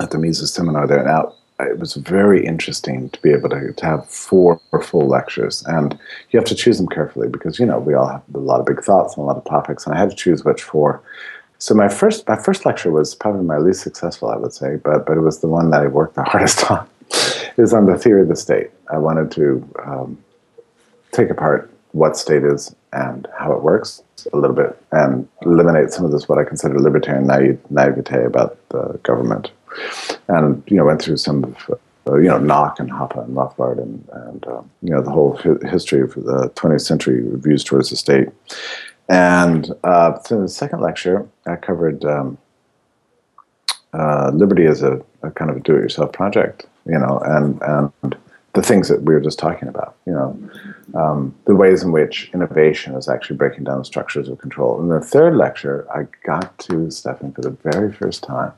[0.00, 1.02] at the Mises seminar there.
[1.04, 5.98] Now it was very interesting to be able to, to have four full lectures, and
[6.30, 8.66] you have to choose them carefully because you know we all have a lot of
[8.66, 11.02] big thoughts and a lot of topics, and I had to choose which four.
[11.58, 15.06] So my first my first lecture was probably my least successful, I would say, but
[15.06, 16.86] but it was the one that I worked the hardest on.
[17.10, 18.70] it was on the theory of the state.
[18.92, 20.18] I wanted to um,
[21.12, 26.04] take apart what state is and how it works a little bit, and eliminate some
[26.04, 29.50] of this what I consider libertarian naive, naivete about the government,
[30.28, 33.78] and you know went through some of uh, you know Nock and Hoppe and Rothbard
[33.82, 37.90] and and um, you know the whole hi- history of the 20th century views towards
[37.90, 38.28] the state.
[39.08, 42.38] And uh, the second lecture, I covered um,
[43.92, 47.60] uh, liberty as a, a, kind of a do-it-yourself project, you know, and
[48.02, 48.16] and
[48.56, 50.38] the things that we were just talking about, you know,
[50.94, 54.80] um, the ways in which innovation is actually breaking down the structures of control.
[54.80, 58.52] In the third lecture, I got to Stefan for the very first time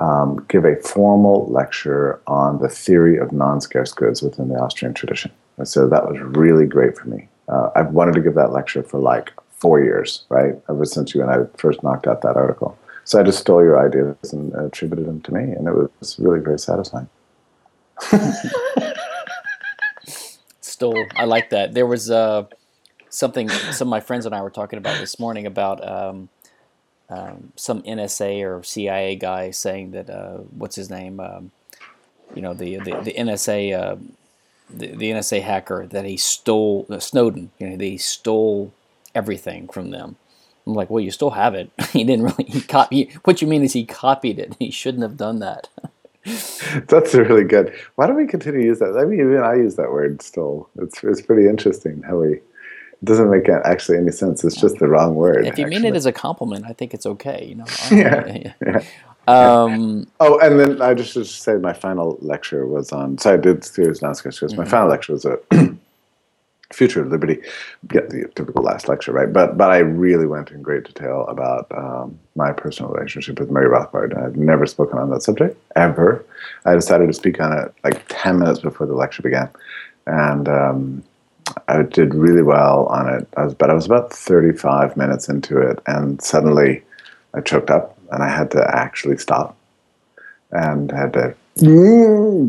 [0.00, 5.30] um, give a formal lecture on the theory of non-scarce goods within the Austrian tradition.
[5.58, 7.28] And so that was really great for me.
[7.48, 10.54] Uh, I've wanted to give that lecture for like four years, right?
[10.70, 12.78] Ever since you and I first knocked out that article.
[13.04, 16.40] So I just stole your ideas and attributed them to me, and it was really
[16.40, 17.08] very satisfying.
[20.82, 21.06] stole.
[21.14, 21.74] I like that.
[21.74, 22.46] There was uh,
[23.08, 26.28] something some of my friends and I were talking about this morning about um,
[27.08, 31.20] um, some NSA or CIA guy saying that uh, what's his name?
[31.20, 31.52] Um,
[32.34, 33.80] you know the the, the NSA.
[33.80, 33.96] Uh,
[34.74, 38.72] the, the NSA hacker that he stole uh, Snowden, you know, they stole
[39.14, 40.16] everything from them.
[40.66, 41.70] I'm like, well, you still have it.
[41.90, 43.10] he didn't really he copy.
[43.24, 44.56] What you mean is he copied it.
[44.58, 45.68] He shouldn't have done that.
[46.88, 47.74] That's really good.
[47.96, 48.96] Why don't we continue to use that?
[48.96, 50.68] I mean, even I use that word still.
[50.78, 52.34] It's it's pretty interesting how we.
[52.34, 54.44] It doesn't make actually any sense.
[54.44, 55.46] It's just the wrong word.
[55.46, 55.80] If you actually.
[55.80, 57.44] mean it as a compliment, I think it's okay.
[57.44, 57.64] You know.
[57.90, 58.52] yeah.
[58.64, 58.84] yeah.
[59.26, 63.18] Um, oh, and then I just to say my final lecture was on.
[63.18, 64.62] So I did series non-sketch because mm-hmm.
[64.62, 65.38] my final lecture was a
[66.72, 67.40] future of liberty.
[67.86, 69.32] Get the typical last lecture, right?
[69.32, 73.68] But but I really went in great detail about um, my personal relationship with Murray
[73.68, 74.16] Rothbard.
[74.16, 76.24] I've never spoken on that subject ever.
[76.64, 79.48] I decided to speak on it like ten minutes before the lecture began,
[80.06, 81.02] and um,
[81.68, 83.28] I did really well on it.
[83.36, 86.82] I was, but I was about thirty-five minutes into it, and suddenly
[87.34, 89.56] I choked up, and I had to actually stop,
[90.50, 91.34] and had to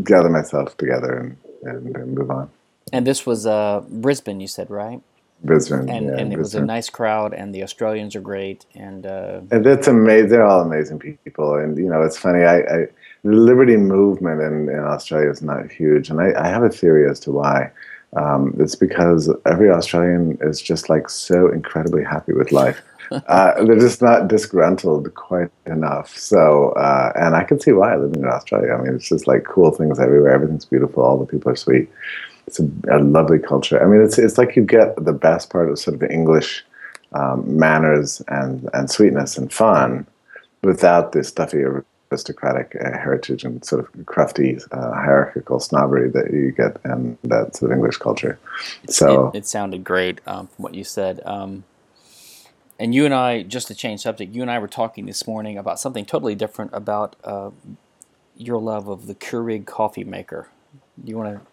[0.03, 2.49] gather myself together and, and, and move on.
[2.93, 5.01] And this was uh, Brisbane, you said, right?
[5.43, 6.39] Brisbane, and, yeah, and it Brisbane.
[6.39, 10.29] was a nice crowd, and the Australians are great, and uh, and it's amazing.
[10.29, 12.43] They're all amazing people, and you know, it's funny.
[12.43, 12.87] I, I
[13.23, 17.09] the liberty movement in, in Australia is not huge, and I, I have a theory
[17.09, 17.71] as to why.
[18.15, 22.81] Um, it's because every Australian is just like so incredibly happy with life.
[23.11, 26.15] uh, they're just not disgruntled quite enough.
[26.15, 28.73] So, uh, and I can see why living in Australia.
[28.73, 30.31] I mean, it's just like cool things everywhere.
[30.31, 31.03] Everything's beautiful.
[31.03, 31.89] All the people are sweet
[32.47, 33.81] it's a, a, lovely culture.
[33.81, 36.63] I mean, it's it's like you get the best part of sort of English
[37.13, 40.05] um, manners and and sweetness and fun
[40.61, 41.63] without the stuffy
[42.11, 47.55] aristocratic uh, heritage and sort of crufty uh, hierarchical snobbery that you get in that
[47.55, 48.39] sort of English culture.
[48.87, 51.21] So it, it sounded great um, from what you said.
[51.25, 51.63] Um,
[52.79, 55.57] and you and I, just to change subject, you and I were talking this morning
[55.57, 57.51] about something totally different about uh,
[58.35, 60.49] your love of the Keurig coffee maker.
[61.03, 61.52] Do you want to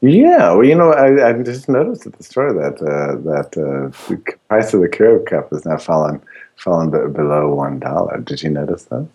[0.00, 3.90] yeah, well, you know, I, I just noticed at the store that uh, that uh,
[4.08, 6.22] the price of the Keurig cup has now fallen
[6.56, 8.18] fallen below one dollar.
[8.18, 9.06] Did you notice that?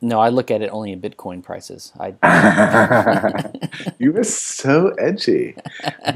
[0.00, 1.92] No, I look at it only in Bitcoin prices.
[1.98, 2.14] I.
[3.98, 5.56] you were so edgy.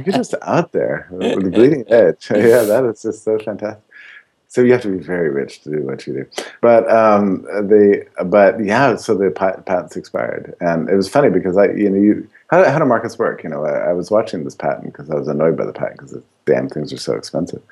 [0.04, 2.28] You're just out there with the bleeding edge.
[2.30, 3.82] Yeah, that is just so fantastic.
[4.52, 6.26] So you have to be very rich to do what you do.
[6.60, 11.70] But um, the but yeah, so the patents expired, and it was funny because I
[11.70, 13.42] you know you how, how do markets work?
[13.44, 15.96] You know, I, I was watching this patent because I was annoyed by the patent
[15.96, 17.62] because the damn things are so expensive.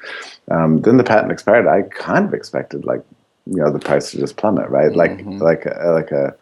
[0.51, 1.67] Um, then the patent expired.
[1.67, 3.05] I kind of expected like
[3.45, 4.97] you know the price to just plummet, right?
[4.97, 5.37] Like mm-hmm.
[5.37, 6.35] like a, like a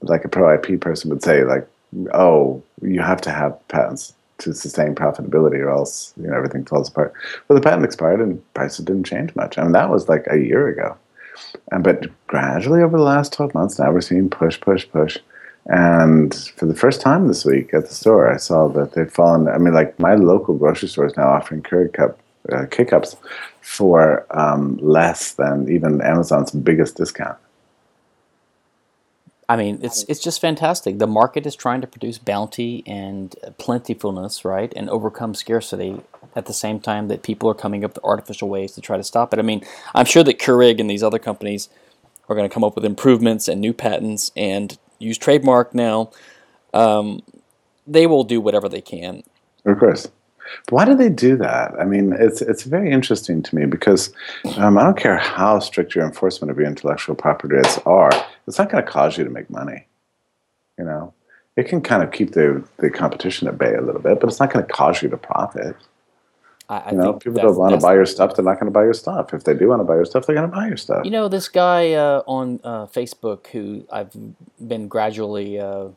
[0.00, 1.68] like a pro IP person would say like,
[2.14, 6.88] oh, you have to have patents to sustain profitability or else you know everything falls
[6.88, 7.12] apart.
[7.48, 9.58] Well, the patent expired and prices didn't change much.
[9.58, 10.96] I mean, that was like a year ago.
[11.72, 15.18] And but gradually over the last 12 months, now we're seeing push, push, push.
[15.66, 19.48] And for the first time this week at the store, I saw that they've fallen.
[19.48, 22.18] I mean, like my local grocery store is now offering Keurig cup
[22.52, 22.66] uh,
[23.62, 27.38] for um, less than even Amazon's biggest discount.
[29.48, 30.98] I mean, it's it's just fantastic.
[30.98, 36.00] The market is trying to produce bounty and plentifulness, right, and overcome scarcity
[36.34, 39.04] at the same time that people are coming up with artificial ways to try to
[39.04, 39.38] stop it.
[39.38, 41.68] I mean, I'm sure that Keurig and these other companies
[42.28, 46.10] are going to come up with improvements and new patents and use trademark now.
[46.72, 47.22] Um,
[47.86, 49.22] they will do whatever they can.
[49.66, 50.08] Of course.
[50.70, 51.74] Why do they do that?
[51.78, 54.12] I mean, it's it's very interesting to me because
[54.56, 58.10] um, I don't care how strict your enforcement of your intellectual property rights are,
[58.46, 59.86] it's not going to cause you to make money.
[60.78, 61.14] You know,
[61.56, 64.40] it can kind of keep the the competition at bay a little bit, but it's
[64.40, 65.76] not going to cause you to profit.
[66.68, 68.72] I, I you know, people don't want to buy your stuff; they're not going to
[68.72, 69.34] buy your stuff.
[69.34, 71.04] If they do want to buy your stuff, they're going to buy your stuff.
[71.04, 74.10] You know, this guy uh, on uh, Facebook who I've
[74.66, 75.60] been gradually.
[75.60, 75.88] Uh,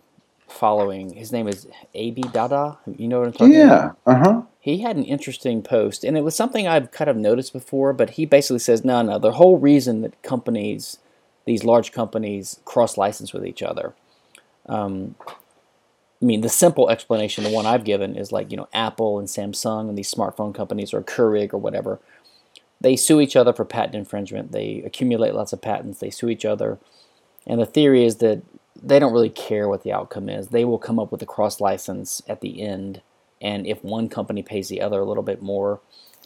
[0.47, 1.13] following.
[1.13, 2.77] His name is AB Dada.
[2.87, 3.65] You know what I'm talking yeah.
[3.65, 3.97] about?
[4.07, 4.13] Yeah.
[4.13, 4.41] Uh huh.
[4.59, 7.93] He had an interesting post, and it was something I've kind of noticed before.
[7.93, 9.19] But he basically says, no, no.
[9.19, 10.99] The whole reason that companies,
[11.45, 13.93] these large companies, cross license with each other.
[14.67, 15.15] Um,
[16.21, 19.27] I mean, the simple explanation, the one I've given, is like you know, Apple and
[19.27, 21.99] Samsung and these smartphone companies or Keurig or whatever.
[22.79, 24.51] They sue each other for patent infringement.
[24.51, 25.99] They accumulate lots of patents.
[25.99, 26.79] They sue each other,
[27.45, 28.41] and the theory is that
[28.81, 30.49] they don't really care what the outcome is.
[30.49, 33.01] They will come up with a cross license at the end,
[33.41, 35.81] and if one company pays the other a little bit more,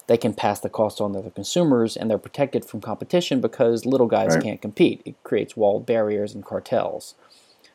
[0.08, 3.86] they can pass the cost on to the consumers, and they're protected from competition because
[3.86, 4.44] little guys right.
[4.44, 5.02] can't compete.
[5.06, 7.16] It creates walled barriers and cartels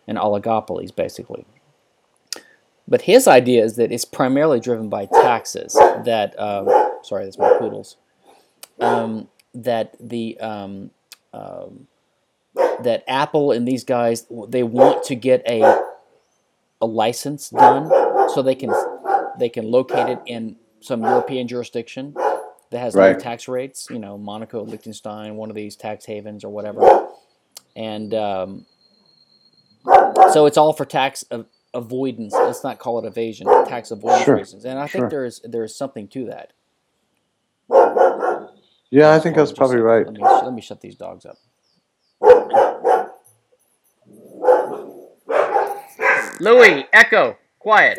[0.06, 1.46] and oligopolies, basically.
[2.88, 5.74] But his idea is that it's primarily driven by taxes.
[6.04, 7.96] That uh, sorry, that's my poodles.
[8.78, 10.90] Um, that the um,
[11.32, 11.88] um
[12.82, 15.80] that Apple and these guys they want to get a
[16.80, 17.90] a license done
[18.30, 18.72] so they can
[19.38, 22.14] they can locate it in some European jurisdiction
[22.70, 23.12] that has right.
[23.12, 27.08] low tax rates, you know, Monaco, Liechtenstein, one of these tax havens or whatever.
[27.74, 28.66] And um,
[30.32, 31.24] so it's all for tax
[31.74, 32.32] avoidance.
[32.32, 34.36] Let's not call it evasion, tax avoidance sure.
[34.36, 34.64] reasons.
[34.64, 35.02] And I sure.
[35.02, 36.52] think there is there is something to that.
[38.90, 40.06] Yeah, I think that's probably right.
[40.06, 41.36] Let me, let me shut these dogs up.
[46.40, 47.98] Louis, Echo, quiet.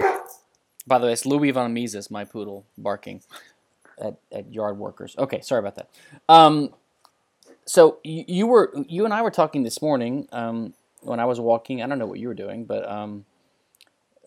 [0.85, 3.21] By the way, it's Louis von Mises, my poodle, barking
[3.99, 5.15] at, at yard workers.
[5.17, 5.89] Okay, sorry about that.
[6.29, 6.69] Um,
[7.65, 11.39] so you, you, were you and I were talking this morning um, when I was
[11.39, 11.81] walking.
[11.81, 13.25] I don't know what you were doing, but um,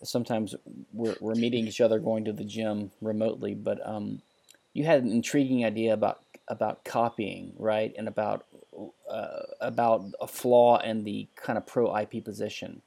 [0.02, 0.54] sometimes
[0.92, 3.54] we're, we're meeting each other going to the gym remotely.
[3.54, 4.22] But um,
[4.74, 8.44] you had an intriguing idea about about copying, right, and about
[9.08, 12.82] uh, about a flaw in the kind of pro IP position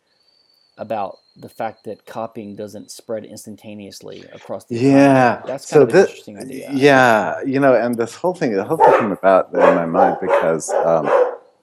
[0.77, 5.41] about the fact that copying doesn't spread instantaneously across the yeah.
[5.45, 8.53] that's kind so of an this, interesting idea yeah you know and this whole thing
[8.53, 11.05] the whole thing came about in my mind because um,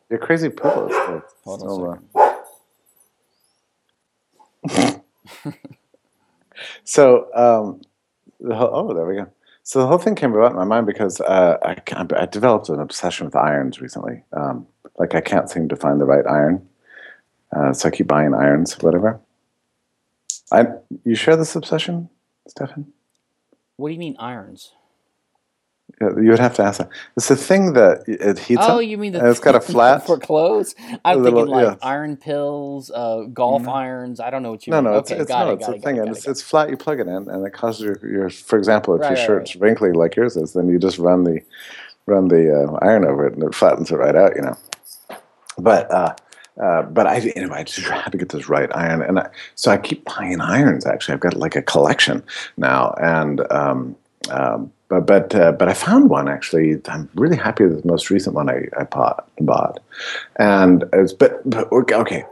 [0.09, 1.99] you're crazy Hold still,
[4.68, 4.94] uh...
[6.85, 7.81] so um,
[8.40, 9.27] the whole, oh there we go.
[9.62, 11.77] So the whole thing came about in my mind because uh, I,
[12.16, 14.25] I developed an obsession with irons recently.
[14.33, 14.66] Um,
[15.01, 16.64] like i can't seem to find the right iron
[17.55, 19.21] uh, so I keep buying irons, whatever.
[20.53, 20.67] I
[21.05, 22.09] you share this obsession,
[22.49, 22.93] Stephan?
[23.77, 24.73] What do you mean irons?
[26.01, 26.89] You would have to ask that.
[27.17, 28.71] It's a thing that it heats up.
[28.71, 28.85] oh, up.
[28.85, 30.75] you mean the it's got a flat for clothes?
[31.05, 31.87] I'm little, thinking like yeah.
[31.87, 33.71] iron pills, uh, golf mm-hmm.
[33.71, 34.21] irons.
[34.21, 34.93] I don't know what you no, mean.
[34.93, 36.71] No, it's, okay, it's, no, it, it's a it, thing, it, and it's, it's flat.
[36.71, 39.27] You plug it in, and it causes your, your for example, if right, your right,
[39.27, 39.63] shirt's right.
[39.63, 41.41] wrinkly like yours is, then you just run the
[42.07, 44.37] run the uh, iron over it, and it flattens it right out.
[44.37, 44.57] You know,
[45.59, 45.91] but.
[45.91, 46.15] Uh,
[46.61, 49.70] uh, but I, know, I just had to get this right iron, and I, so
[49.70, 50.87] I keep buying irons.
[50.87, 52.23] Actually, I've got like a collection
[52.57, 53.96] now, and um,
[54.31, 56.81] um, but but uh, but I found one actually.
[56.87, 59.81] I'm really happy with the most recent one I, I bought, bought,
[60.37, 62.25] and it's but, but okay.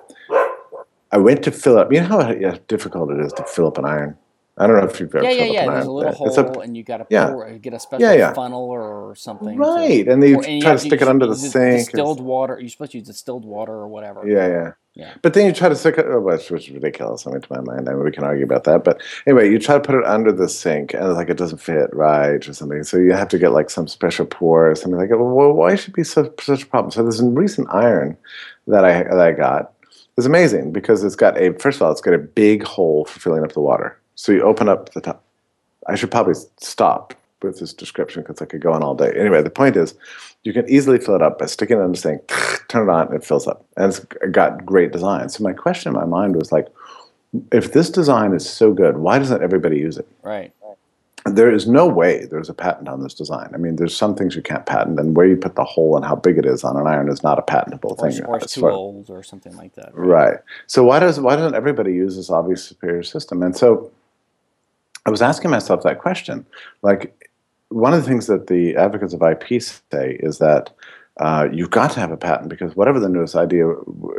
[1.10, 1.90] I went to fill up.
[1.90, 2.32] You know how
[2.68, 4.18] difficult it is to fill up an iron.
[4.58, 5.70] I don't know if you've ever Yeah, yeah, yeah.
[5.70, 7.28] There's a little hole, and you got to yeah.
[7.28, 8.32] pour, get a special Yeah, yeah.
[8.32, 9.56] funnel or something.
[9.56, 11.54] to- right, and then you or- and try to stick it under the sink.
[11.54, 12.58] and- Distilled water.
[12.60, 14.26] You're supposed to use distilled water or whatever.
[14.26, 14.70] Yeah, yeah.
[14.94, 15.12] Yeah.
[15.22, 17.24] But then you try to stick it, oh, which was ridiculous.
[17.24, 18.82] I mean, to my mind, I mean, we can argue about that.
[18.82, 21.58] But anyway, you try to put it under the sink, and it's like it doesn't
[21.58, 22.82] fit right or something.
[22.82, 25.18] So you have to get like some special pour or something like that.
[25.18, 26.90] Well, why should it be such such a problem?
[26.90, 28.16] So there's a recent iron
[28.66, 29.72] that I that I got.
[30.16, 33.20] It's amazing because it's got a first of all, it's got a big hole for
[33.20, 33.96] filling up the water.
[34.18, 35.22] So you open up the top.
[35.86, 39.12] I should probably stop with this description because I could go on all day.
[39.16, 39.94] Anyway, the point is,
[40.42, 42.26] you can easily fill it up by sticking it in the sink,
[42.68, 43.64] turn it on, and it fills up.
[43.76, 44.00] And it's
[44.32, 45.28] got great design.
[45.28, 46.66] So my question in my mind was like,
[47.52, 50.08] if this design is so good, why doesn't everybody use it?
[50.24, 50.52] Right.
[51.24, 53.50] There is no way there's a patent on this design.
[53.54, 56.04] I mean, there's some things you can't patent, and where you put the hole and
[56.04, 58.24] how big it is on an iron is not a patentable Or, thing.
[58.24, 59.94] or it's too old or something like that.
[59.94, 60.38] Right.
[60.66, 63.42] So why does why doesn't everybody use this obvious superior system?
[63.44, 63.90] And so
[65.08, 66.44] I was asking myself that question.
[66.82, 67.28] Like
[67.70, 70.68] one of the things that the advocates of IP say is that
[71.18, 73.72] uh, you've got to have a patent because whatever the newest idea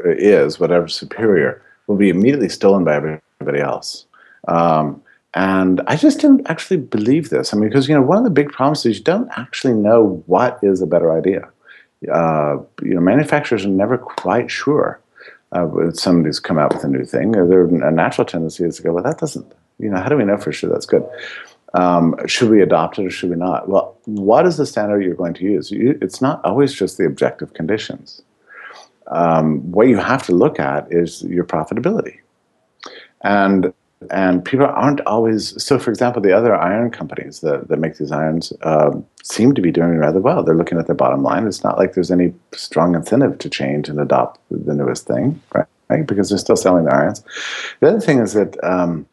[0.05, 4.07] is, whatever superior, will be immediately stolen by everybody else.
[4.47, 4.99] Um,
[5.35, 7.53] and I just didn't actually believe this.
[7.53, 10.23] I mean, because you know, one of the big problems is you don't actually know
[10.25, 11.47] what is a better idea.
[12.11, 14.99] Uh, you know, manufacturers are never quite sure
[15.51, 18.93] uh, somebody's come out with a new thing, their a natural tendency is to go,
[18.93, 21.07] well, that doesn't, you know, how do we know for sure that's good?
[21.73, 23.69] Um, should we adopt it or should we not?
[23.69, 25.71] Well, what is the standard you're going to use?
[25.71, 28.21] You, it's not always just the objective conditions.
[29.07, 32.19] Um, what you have to look at is your profitability.
[33.21, 33.73] And
[34.11, 38.13] and people aren't always so for example the other iron companies that, that make these
[38.13, 41.65] irons um, seem to be doing rather well they're looking at their bottom line it's
[41.65, 46.07] not like there's any strong incentive to change and adopt the newest thing right, right?
[46.07, 47.23] because they're still selling the irons
[47.81, 49.05] the other thing is that um,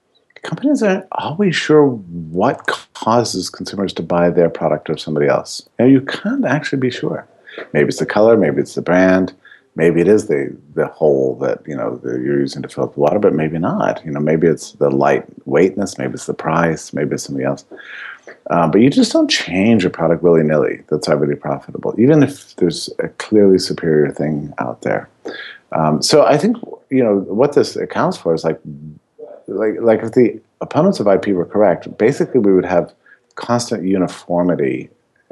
[0.47, 5.91] companies aren't always sure what causes consumers to buy their product or somebody else and
[5.91, 7.27] you can't actually be sure
[7.73, 9.35] maybe it's the color maybe it's the brand
[9.77, 12.95] maybe it is the the hole that you know that you're using to fill up
[12.95, 14.05] the water, but maybe not.
[14.05, 17.65] You know, maybe it's the lightweightness, maybe it's the price, maybe it's something else.
[18.51, 22.57] Um, but you just don't change a product willy nilly that's already profitable, even if
[22.57, 25.09] there's a clearly superior thing out there.
[25.73, 26.57] Um, so I think
[26.91, 28.59] you know what this accounts for is like,
[29.47, 32.93] like, like if the opponents of IP were correct, basically we would have
[33.35, 34.89] constant uniformity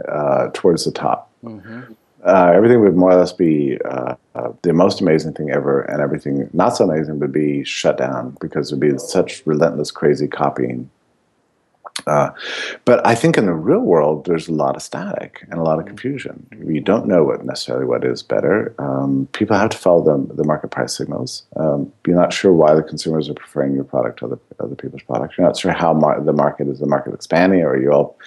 [0.09, 1.31] uh, towards the top.
[1.42, 1.92] Mm-hmm.
[2.24, 6.00] Uh, everything would more or less be uh, uh, the most amazing thing ever, and
[6.00, 10.27] everything not so amazing would be shut down because it would be such relentless, crazy
[10.27, 10.88] copying.
[12.07, 12.31] Uh,
[12.85, 15.79] but I think in the real world, there's a lot of static and a lot
[15.79, 16.47] of confusion.
[16.67, 18.75] You don't know what necessarily what is better.
[18.79, 21.45] Um, people have to follow the, the market price signals.
[21.57, 25.03] Um, you're not sure why the consumers are preferring your product to other, other people's
[25.03, 25.37] products.
[25.38, 28.19] You're not sure how mar- the market is the market expanding, or are you're all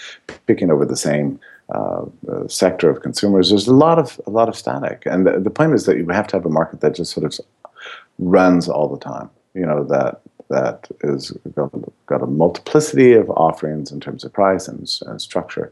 [0.46, 1.40] picking over the same
[1.74, 3.50] uh, uh, sector of consumers.
[3.50, 6.08] There's a lot of a lot of static, and the, the point is that you
[6.08, 7.46] have to have a market that just sort of
[8.20, 9.30] runs all the time.
[9.54, 11.72] You know that that is got,
[12.06, 15.72] got a multiplicity of offerings in terms of price and, and structure,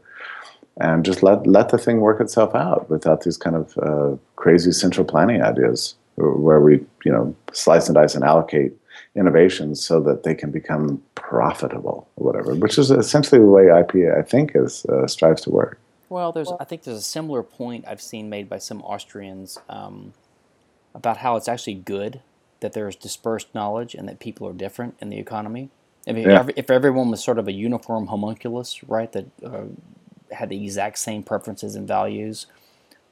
[0.78, 4.72] and just let let the thing work itself out without these kind of uh, crazy
[4.72, 8.72] central planning ideas where we you know slice and dice and allocate
[9.14, 14.12] innovations so that they can become profitable or whatever, which is essentially the way IP
[14.16, 15.78] I think is uh, strives to work.
[16.08, 20.12] Well, there's I think there's a similar point I've seen made by some Austrians um,
[20.94, 22.20] about how it's actually good
[22.60, 25.70] that there's dispersed knowledge and that people are different in the economy.
[26.08, 26.46] I mean, Yeah.
[26.56, 29.64] if, everyone was sort of a uniform homunculus, right, that uh,
[30.32, 32.46] had the exact same preferences and values,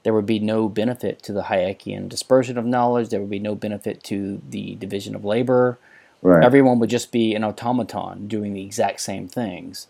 [0.04, 3.08] there would be no benefit to the Hayekian dispersion of knowledge.
[3.08, 5.78] There would be no benefit to the division of labor.
[6.22, 6.44] Right.
[6.44, 9.88] Everyone would just be an automaton doing the exact same things.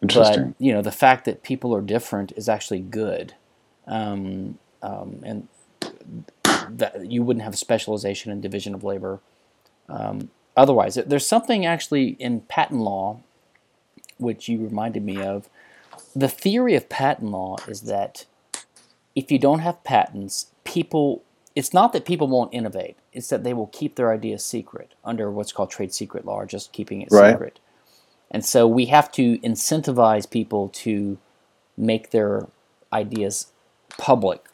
[0.00, 0.54] Interesting.
[0.58, 3.34] But you know, the fact that people are different is actually good,
[3.86, 5.48] um, um, and
[6.70, 9.20] that you wouldn't have specialization and division of labor.
[9.88, 13.20] Um, otherwise, there's something actually in patent law,
[14.18, 15.48] which you reminded me of.
[16.14, 18.26] The theory of patent law is that
[19.14, 21.22] if you don't have patents, people.
[21.56, 25.28] It's not that people won't innovate; it's that they will keep their ideas secret under
[25.30, 27.32] what's called trade secret law, or just keeping it Right.
[27.32, 27.58] secret.
[28.30, 31.18] And so we have to incentivize people to
[31.76, 32.46] make their
[32.92, 33.52] ideas
[33.96, 34.46] public.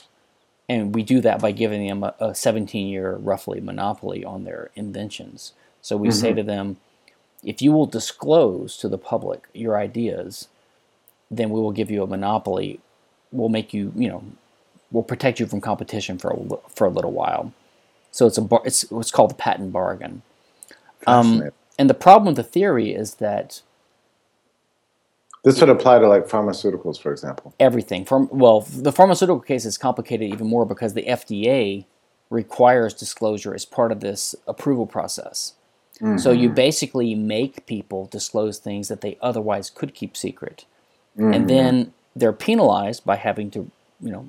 [0.68, 4.70] And we do that by giving them a, a 17 year, roughly, monopoly on their
[4.74, 5.52] inventions.
[5.82, 6.78] So we say to them,
[7.42, 10.48] if you will disclose to the public your ideas,
[11.30, 12.80] then we will give you a monopoly.
[13.32, 14.24] We'll make you, you know,
[14.90, 17.52] we'll protect you from competition for a, for a little while.
[18.10, 20.22] So it's a bar, it's what's called the patent bargain.
[21.06, 23.60] Um, and the problem with the theory is that
[25.44, 27.54] This would apply to like pharmaceuticals, for example.
[27.60, 31.84] Everything from well, the pharmaceutical case is complicated even more because the FDA
[32.30, 35.52] requires disclosure as part of this approval process.
[35.96, 36.16] Mm-hmm.
[36.16, 40.64] So you basically make people disclose things that they otherwise could keep secret,
[41.16, 41.32] mm-hmm.
[41.32, 43.70] and then they're penalized by having to,
[44.00, 44.28] you know,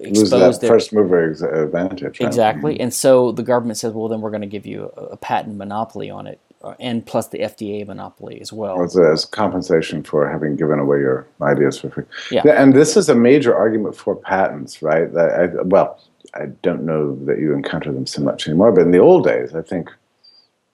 [0.00, 1.30] expose Lose that their first mover
[1.64, 2.20] advantage.
[2.20, 2.82] Exactly, mm-hmm.
[2.84, 5.56] and so the government says, well, then we're going to give you a, a, patent
[5.56, 6.40] monopoly on it,
[6.80, 8.82] and plus the FDA monopoly as well.
[8.82, 12.04] As, as compensation for having given away your ideas for free.
[12.30, 15.12] Yeah, and this is a major argument for patents, right?
[15.12, 16.00] That I, well,
[16.34, 19.54] I don't know that you encounter them so much anymore, but in the old days,
[19.54, 19.90] I think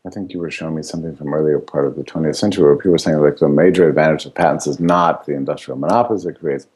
[0.06, 2.76] I think you were showing me something from earlier part of the 20th century where
[2.76, 6.40] people were saying like the major advantage of patents is not the industrial monopolies it
[6.40, 6.66] creates,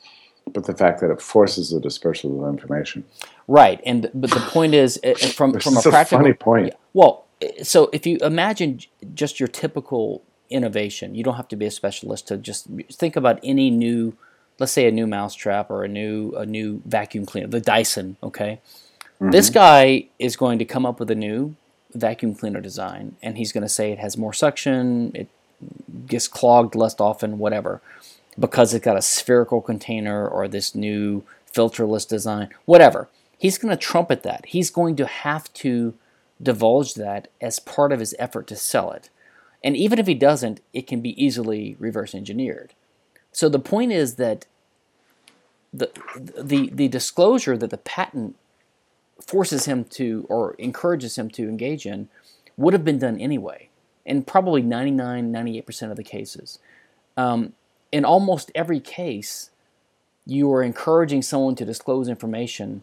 [0.52, 3.04] but the fact that it forces the dispersal of information.
[3.48, 6.74] Right, and but the point is eh, eh, from from a practical a funny point.
[6.92, 7.25] Well,
[7.62, 8.80] so if you imagine
[9.14, 13.38] just your typical innovation, you don't have to be a specialist to just think about
[13.42, 14.16] any new,
[14.58, 18.16] let's say a new mousetrap or a new a new vacuum cleaner, the Dyson.
[18.22, 18.60] Okay,
[19.20, 19.30] mm-hmm.
[19.30, 21.56] this guy is going to come up with a new
[21.92, 25.28] vacuum cleaner design, and he's going to say it has more suction, it
[26.06, 27.80] gets clogged less often, whatever,
[28.38, 31.22] because it's got a spherical container or this new
[31.52, 33.08] filterless design, whatever.
[33.38, 34.46] He's going to trumpet that.
[34.46, 35.94] He's going to have to
[36.42, 39.10] divulge that as part of his effort to sell it.
[39.64, 42.74] And even if he doesn't, it can be easily reverse engineered.
[43.32, 44.46] So the point is that
[45.72, 48.36] the, the, the disclosure that the patent
[49.20, 52.08] forces him to or encourages him to engage in
[52.56, 53.68] would have been done anyway,
[54.04, 56.58] in probably 99, 98% of the cases.
[57.16, 57.54] Um,
[57.92, 59.50] in almost every case,
[60.24, 62.82] you are encouraging someone to disclose information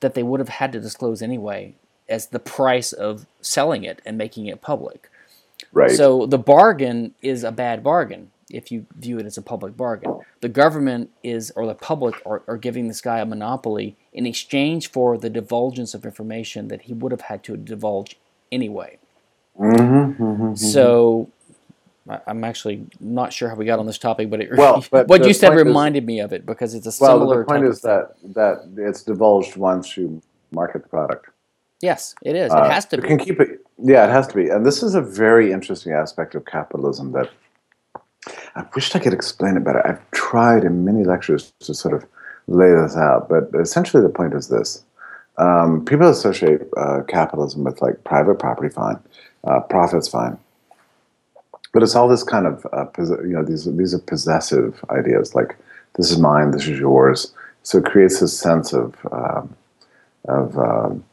[0.00, 1.74] that they would have had to disclose anyway
[2.08, 5.10] as the price of selling it and making it public.
[5.72, 5.90] Right.
[5.90, 10.20] So the bargain is a bad bargain if you view it as a public bargain.
[10.40, 14.90] The government is, or the public, are, are giving this guy a monopoly in exchange
[14.90, 18.16] for the divulgence of information that he would have had to divulge
[18.52, 18.98] anyway.
[19.58, 21.30] Mm-hmm, mm-hmm, so
[22.26, 25.26] I'm actually not sure how we got on this topic, but, it, well, but what
[25.26, 27.26] you said reminded is, me of it because it's a similar.
[27.26, 31.30] Well, the point is that that it's divulged once you market the product.
[31.82, 32.52] Yes, it is.
[32.52, 32.96] It uh, has to.
[32.96, 33.08] You be.
[33.08, 33.60] can keep it.
[33.78, 34.48] Yeah, it has to be.
[34.48, 37.30] And this is a very interesting aspect of capitalism that
[38.54, 39.86] I wished I could explain it better.
[39.86, 42.06] I've tried in many lectures to sort of
[42.46, 44.82] lay this out, but essentially the point is this.
[45.38, 48.98] Um, people associate uh, capitalism with like private property, fine,
[49.44, 50.38] uh, profits, fine,
[51.74, 52.86] but it's all this kind of uh,
[53.22, 55.56] you know these these are possessive ideas like
[55.96, 57.34] this is mine, this is yours.
[57.64, 59.54] So it creates this sense of um,
[60.24, 61.04] of um,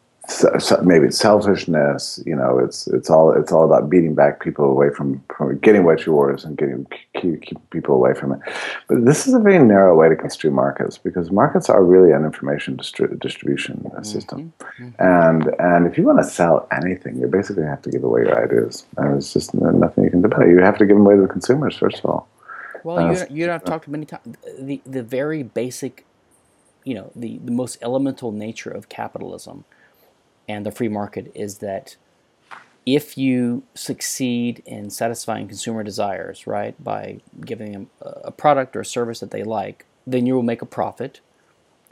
[0.83, 2.21] maybe it's selfishness.
[2.25, 5.83] You know, it's it's all it's all about beating back people away from, from getting
[5.83, 8.39] what you yours and getting keep, keep people away from it.
[8.87, 12.23] But this is a very narrow way to construe markets because markets are really an
[12.23, 14.03] information distri- distribution mm-hmm.
[14.03, 14.89] system, mm-hmm.
[14.99, 18.41] and and if you want to sell anything, you basically have to give away your
[18.41, 20.51] ideas, and it's just nothing you can do about it.
[20.51, 22.29] You have to give them away to the consumers first of all.
[22.85, 24.37] Well, uh, you you have talked many times.
[24.57, 26.05] The the very basic,
[26.85, 29.65] you know, the the most elemental nature of capitalism
[30.47, 31.95] and the free market is that
[32.85, 38.85] if you succeed in satisfying consumer desires, right, by giving them a product or a
[38.85, 41.21] service that they like, then you will make a profit,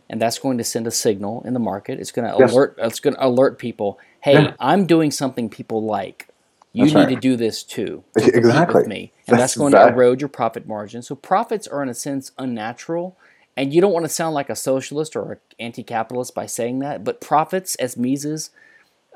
[0.09, 1.99] and that's going to send a signal in the market.
[1.99, 2.51] It's going to yes.
[2.51, 2.75] alert.
[2.77, 3.99] It's going to alert people.
[4.19, 4.53] Hey, yeah.
[4.59, 6.27] I'm doing something people like.
[6.73, 7.15] You that's need right.
[7.15, 8.03] to do this too.
[8.17, 8.81] To exactly.
[8.81, 9.91] With me, and that's, that's going exactly.
[9.91, 11.01] to erode your profit margin.
[11.01, 13.17] So profits are in a sense unnatural
[13.57, 17.03] and you don't want to sound like a socialist or an anti-capitalist by saying that,
[17.03, 18.49] but profits, as Mises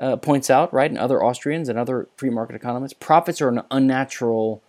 [0.00, 3.62] uh, points out, right, and other Austrians and other free market economists, profits are an
[3.70, 4.62] unnatural,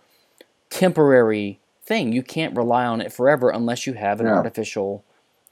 [0.70, 2.12] temporary thing.
[2.12, 4.32] You can't rely on it forever unless you have an no.
[4.32, 5.04] artificial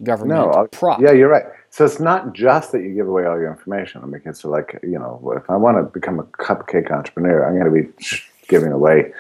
[0.03, 1.01] government no, prop.
[1.01, 1.45] Yeah, you're right.
[1.71, 4.03] So it's not just that you give away all your information.
[4.03, 7.59] I mean, it's like you know, if I want to become a cupcake entrepreneur, I'm
[7.59, 8.07] going to be
[8.49, 9.13] giving away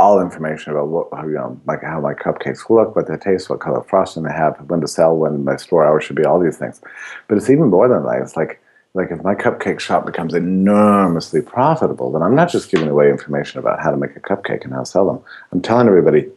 [0.00, 3.60] all information about what you know, like how my cupcakes look, what they taste, what
[3.60, 6.56] color frosting they have, when to sell, when my store hours should be, all these
[6.56, 6.80] things.
[7.26, 8.22] But it's even more than that.
[8.22, 8.60] It's like
[8.94, 13.58] like if my cupcake shop becomes enormously profitable, then I'm not just giving away information
[13.58, 15.20] about how to make a cupcake and how to sell them.
[15.52, 16.28] I'm telling everybody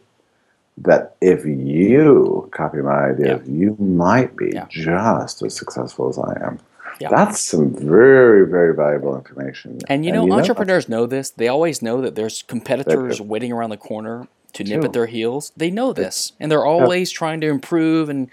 [0.78, 3.52] that if you copy my ideas, yeah.
[3.52, 4.66] you might be yeah.
[4.68, 6.58] just as successful as I am.
[7.00, 7.08] Yeah.
[7.10, 9.80] That's some very, very valuable information.
[9.88, 11.30] And you know, and you entrepreneurs know, know, this.
[11.30, 15.52] They always know that there's competitors waiting around the corner to nip at their heels.
[15.56, 16.32] They know this.
[16.38, 17.18] And they're always yeah.
[17.18, 18.28] trying to improve and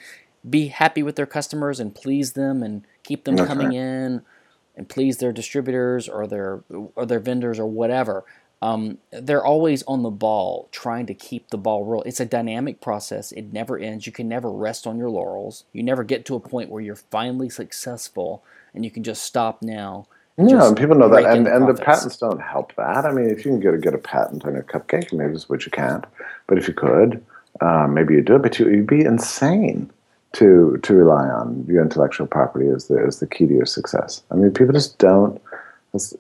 [0.48, 3.76] be happy with their customers and please them and keep them That's coming right.
[3.76, 4.22] in
[4.76, 6.64] and please their distributors or their
[6.96, 8.24] or their vendors or whatever.
[8.62, 12.08] Um, they're always on the ball, trying to keep the ball rolling.
[12.08, 13.32] It's a dynamic process.
[13.32, 14.06] It never ends.
[14.06, 15.64] You can never rest on your laurels.
[15.72, 18.44] You never get to a point where you're finally successful
[18.74, 20.08] and you can just stop now.
[20.38, 23.06] Yeah, and people know that, and, and the patents don't help that.
[23.06, 25.50] I mean, if you can get a, get a patent on a cupcake, maybe it's
[25.50, 26.06] which you can't,
[26.48, 27.22] but if you could,
[27.60, 28.42] um, maybe you do it.
[28.42, 29.92] But you, you'd be insane
[30.34, 34.24] to to rely on your intellectual property as the as the key to your success.
[34.32, 35.42] I mean, people just don't.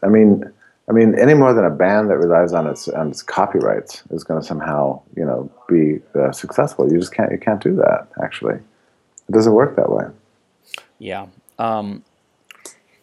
[0.03, 0.51] I mean,
[0.89, 4.23] I mean, any more than a band that relies on its on its copyrights is
[4.23, 6.91] going to somehow, you know, be uh, successful.
[6.91, 8.07] You just can't you can't do that.
[8.23, 10.05] Actually, it doesn't work that way.
[10.97, 11.27] Yeah.
[11.59, 12.03] Um,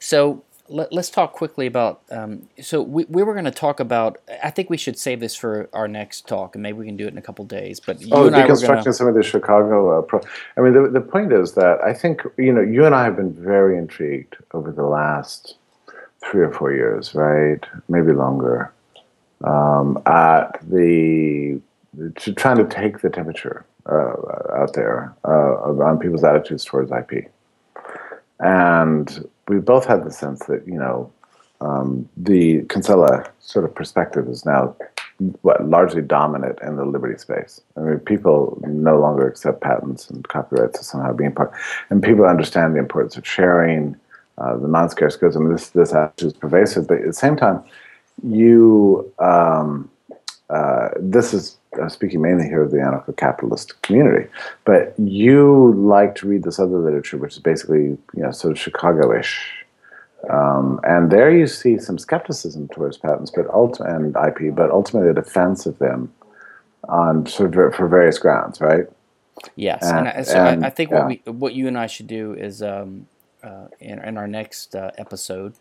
[0.01, 2.03] so let, us talk quickly about.
[2.11, 4.21] Um, so we, we were going to talk about.
[4.43, 7.07] I think we should save this for our next talk, and maybe we can do
[7.07, 7.79] it in a couple days.
[7.79, 8.93] But you oh, and deconstructing gonna...
[8.93, 9.99] some of the Chicago.
[9.99, 10.23] Uh, pro-
[10.57, 13.17] I mean, the the point is that I think you know you and I have
[13.17, 15.57] been very intrigued over the last
[16.25, 17.61] three or four years, right?
[17.89, 18.73] Maybe longer.
[19.45, 21.61] Um, at the
[22.37, 24.15] trying to take the temperature uh,
[24.55, 27.31] out there uh, people's attitudes towards IP,
[28.41, 31.13] and we both had the sense that you know
[31.61, 34.75] um, the Kinsella sort of perspective is now
[35.43, 37.61] what largely dominant in the liberty space.
[37.77, 41.53] I mean, people no longer accept patents and copyrights as somehow being part,
[41.91, 43.97] and people understand the importance of sharing
[44.39, 45.37] uh, the non-scarce goods.
[45.37, 47.63] I mean, this this attitude is pervasive, but at the same time,
[48.23, 49.91] you um,
[50.51, 54.29] uh, this is uh, speaking mainly here of the anarcho-capitalist community,
[54.65, 58.59] but you like to read this other literature, which is basically you know sort of
[58.59, 59.65] Chicago-ish.
[60.31, 63.47] Um, and there you see some skepticism towards patents, but
[63.81, 66.13] and IP, but ultimately a defense of them
[66.89, 68.87] on sort of for various grounds, right?
[69.55, 70.99] Yes, and, and I, so and, I, I, think yeah.
[70.99, 73.07] what we what you and I should do is um,
[73.47, 75.55] uh, in, in, our next uh, episode,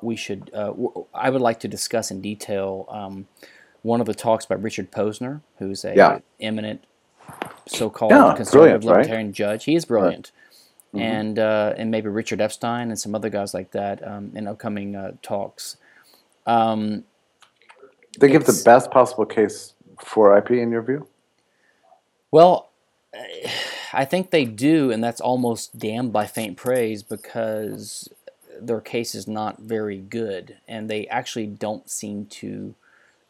[0.00, 0.50] we should.
[0.54, 3.26] Uh, w- I would like to discuss in detail um,
[3.82, 6.18] one of the talks by Richard Posner, who's a yeah.
[6.40, 6.84] eminent
[7.66, 9.34] so-called yeah, conservative libertarian right?
[9.34, 9.64] judge.
[9.64, 10.32] He is brilliant.
[10.92, 11.02] Right.
[11.02, 11.16] Mm-hmm.
[11.18, 14.96] And uh, and maybe Richard Epstein and some other guys like that um, in upcoming
[14.96, 15.76] uh, talks.
[16.46, 17.04] Um,
[18.18, 21.06] they give the best possible case for IP in your view.
[22.30, 22.70] Well,
[23.92, 28.08] I think they do, and that's almost damned by faint praise because
[28.60, 32.74] their case is not very good, and they actually don't seem to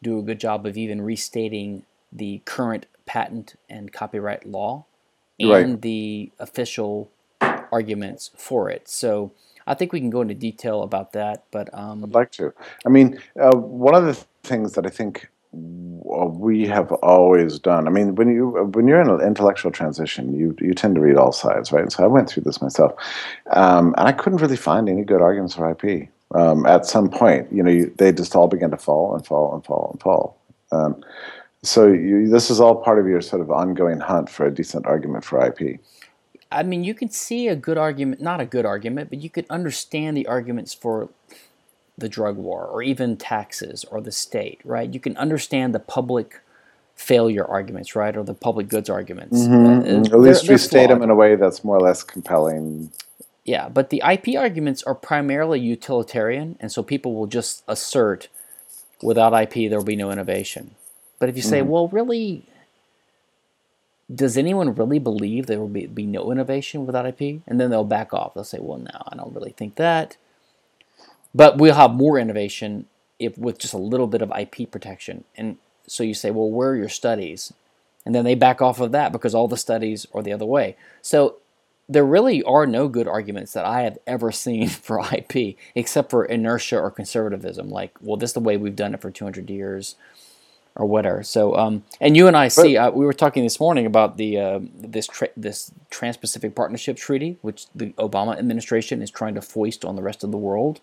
[0.01, 4.85] do a good job of even restating the current patent and copyright law
[5.39, 5.81] and right.
[5.81, 7.09] the official
[7.71, 8.87] arguments for it.
[8.87, 9.31] So
[9.67, 11.43] I think we can go into detail about that.
[11.51, 12.53] But um, I'd like to.
[12.85, 17.87] I mean, uh, one of the things that I think we have always done.
[17.87, 21.17] I mean, when you when you're in an intellectual transition, you you tend to read
[21.17, 21.91] all sides, right?
[21.91, 22.93] So I went through this myself,
[23.51, 26.09] um, and I couldn't really find any good arguments for IP.
[26.35, 29.53] Um, at some point, you know, you, they just all began to fall and fall
[29.55, 30.37] and fall and fall.
[30.71, 31.03] Um,
[31.63, 34.85] so you, this is all part of your sort of ongoing hunt for a decent
[34.85, 35.79] argument for IP.
[36.51, 39.45] I mean, you can see a good argument, not a good argument, but you could
[39.49, 41.09] understand the arguments for
[41.99, 44.93] the drug war or even taxes or the state, right?
[44.93, 46.41] You can understand the public
[46.95, 49.39] failure arguments, right, or the public goods arguments.
[49.39, 49.53] Mm-hmm.
[49.53, 50.13] Uh, mm-hmm.
[50.13, 52.91] At least restate them in a way that's more or less compelling.
[53.45, 58.27] Yeah, but the IP arguments are primarily utilitarian, and so people will just assert
[59.01, 60.75] without IP there will be no innovation.
[61.19, 61.69] But if you say, mm-hmm.
[61.69, 62.43] well, really,
[64.13, 67.41] does anyone really believe there will be, be no innovation without IP?
[67.47, 68.33] And then they'll back off.
[68.33, 70.17] They'll say, well, no, I don't really think that.
[71.33, 72.87] But we'll have more innovation
[73.19, 75.25] if with just a little bit of IP protection.
[75.35, 75.57] And
[75.87, 77.53] so you say, well, where are your studies?
[78.05, 80.75] And then they back off of that because all the studies are the other way.
[81.01, 81.37] So
[81.87, 86.25] there really are no good arguments that I have ever seen for IP except for
[86.25, 87.69] inertia or conservatism.
[87.69, 89.95] Like, well, this is the way we've done it for 200 years
[90.75, 91.23] or whatever.
[91.23, 94.39] So, um, and you and I see, uh, we were talking this morning about the
[94.39, 99.83] uh, this tra- this Trans-Pacific Partnership Treaty, which the Obama administration is trying to foist
[99.83, 100.79] on the rest of the world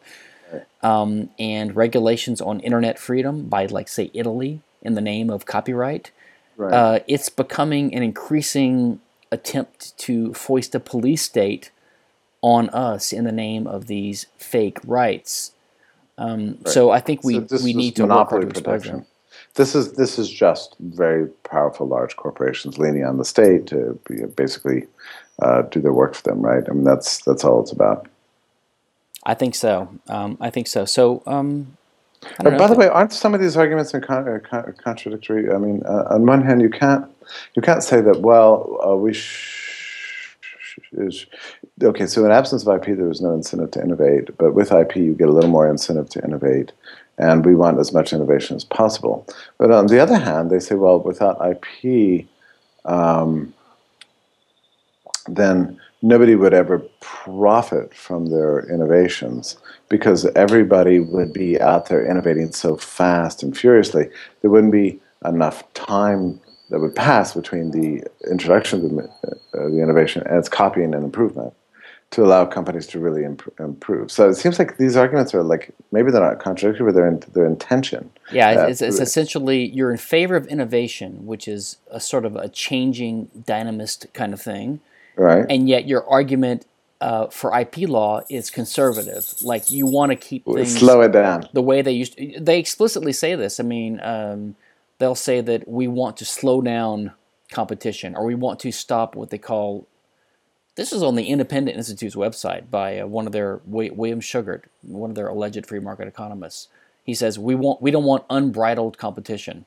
[0.83, 6.11] um, and regulations on internet freedom by, like, say, Italy in the name of copyright.
[6.57, 6.73] Right.
[6.73, 11.71] Uh, it's becoming an increasing attempt to foist a police state
[12.41, 15.53] on us in the name of these fake rights.
[16.17, 16.69] Um, right.
[16.69, 19.07] So I think we, so we need to work hard to expose them.
[19.55, 23.99] This is this is just very powerful large corporations leaning on the state to
[24.37, 24.87] basically
[25.41, 26.63] uh, do their work for them, right?
[26.69, 28.07] I mean that's that's all it's about.
[29.27, 29.89] I think so.
[30.09, 30.85] Um, I think so.
[30.85, 31.77] So, um,
[32.39, 35.53] by the way, aren't some of these arguments con- uh, con- contradictory?
[35.53, 37.05] I mean, uh, on one hand, you can't
[37.55, 38.21] you can't say that.
[38.21, 41.27] Well, uh, we sh- is
[41.83, 42.07] okay.
[42.07, 45.15] So in absence of IP, there was no incentive to innovate, but with IP, you
[45.15, 46.71] get a little more incentive to innovate,
[47.19, 49.27] and we want as much innovation as possible.
[49.59, 52.27] But on the other hand, they say, well, without IP,
[52.85, 53.53] um,
[55.29, 59.57] then nobody would ever profit from their innovations
[59.89, 64.09] because everybody would be out there innovating so fast and furiously.
[64.41, 66.41] There wouldn't be enough time
[66.71, 69.03] that would pass between the introduction of the,
[69.59, 71.53] uh, the innovation and its copying and improvement
[72.13, 74.13] to allow companies to really imp- improve.
[74.13, 77.21] So it seems like these arguments are like maybe they're not contradictory, but they're in
[77.33, 78.11] their intention.
[78.31, 82.49] Yeah, it's, it's, essentially you're in favor of innovation, which is a sort of a
[82.49, 84.81] changing dynamist kind of thing,
[85.17, 85.47] right?
[85.49, 86.67] And yet your argument
[87.01, 89.35] uh, for IP law is conservative.
[89.43, 92.17] Like you want to keep things slow it down the way they used.
[92.17, 93.61] To, they explicitly say this.
[93.61, 94.01] I mean.
[94.03, 94.57] Um,
[94.99, 97.13] they'll say that we want to slow down
[97.51, 99.87] competition or we want to stop what they call
[100.75, 105.11] this is on the Independent Institute's website by uh, one of their William Shughart, one
[105.11, 106.69] of their alleged free market economists.
[107.03, 109.65] He says we want we don't want unbridled competition.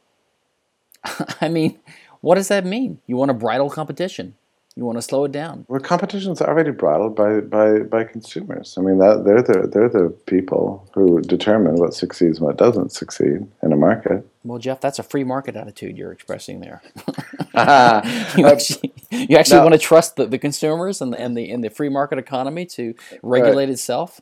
[1.41, 1.79] I mean,
[2.21, 2.99] what does that mean?
[3.07, 4.35] You want to bridle competition?
[4.79, 5.65] You want to slow it down.
[5.67, 8.77] Well, competition is already bridled by, by, by consumers.
[8.77, 12.93] I mean, that they're the they're the people who determine what succeeds and what doesn't
[12.93, 14.25] succeed in a market.
[14.45, 16.81] Well, Jeff, that's a free market attitude you're expressing there.
[18.37, 19.63] you actually, you actually no.
[19.63, 22.65] want to trust the, the consumers and the, and the and the free market economy
[22.67, 23.69] to regulate right.
[23.69, 24.21] itself.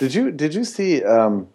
[0.00, 1.48] Did you did you see um,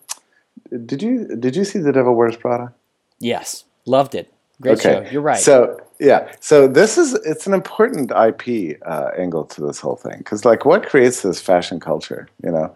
[0.88, 2.74] did you did you see the Devil Wears Prada?
[3.20, 4.34] Yes, loved it.
[4.60, 5.06] Great okay.
[5.06, 5.12] show.
[5.12, 5.38] You're right.
[5.38, 10.18] So yeah, so this is it's an important IP uh, angle to this whole thing
[10.20, 12.74] because like what creates this fashion culture, you know,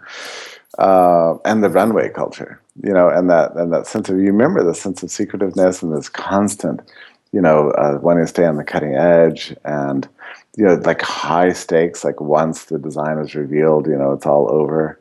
[0.78, 4.62] uh, and the runway culture, you know, and that and that sense of you remember
[4.62, 6.82] the sense of secretiveness and this constant,
[7.32, 10.08] you know, uh, wanting to stay on the cutting edge and
[10.58, 12.04] you know like high stakes.
[12.04, 15.00] Like once the design is revealed, you know, it's all over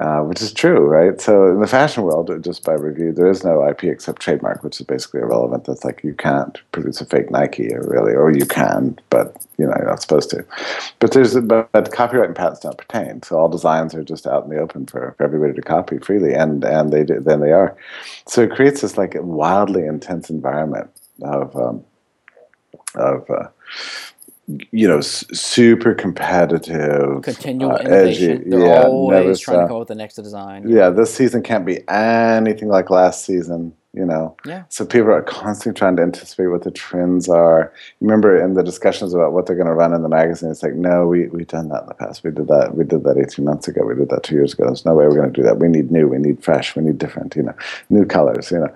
[0.00, 1.20] uh, which is true, right?
[1.20, 4.80] So in the fashion world, just by review, there is no IP except trademark, which
[4.80, 5.64] is basically irrelevant.
[5.66, 9.66] That's like you can't produce a fake Nike, or really, or you can, but you
[9.66, 10.44] know you're not supposed to.
[10.98, 14.44] But there's but, but copyright and patents don't pertain, so all designs are just out
[14.44, 17.52] in the open for, for everybody to copy freely, and and they do, then they
[17.52, 17.76] are.
[18.26, 20.90] So it creates this like wildly intense environment
[21.22, 21.84] of um,
[22.94, 23.48] of uh,
[24.70, 28.30] you know, super competitive, continual uh, innovation.
[28.30, 28.50] Edgy.
[28.50, 30.68] They're yeah, always trying to come up with the next design.
[30.68, 34.36] Yeah, this season can't be anything like last season you know?
[34.46, 34.64] Yeah.
[34.68, 37.72] so people are constantly trying to anticipate what the trends are.
[38.00, 40.74] Remember in the discussions about what they're going to run in the magazine it's like
[40.74, 42.24] no we, we've done that in the past.
[42.24, 43.84] We did that we did that 18 months ago.
[43.84, 44.66] We did that two years ago.
[44.66, 45.58] There's no way we're going to do that.
[45.58, 46.08] We need new.
[46.08, 46.74] We need fresh.
[46.74, 47.54] We need different you know
[47.90, 48.74] new colors you know.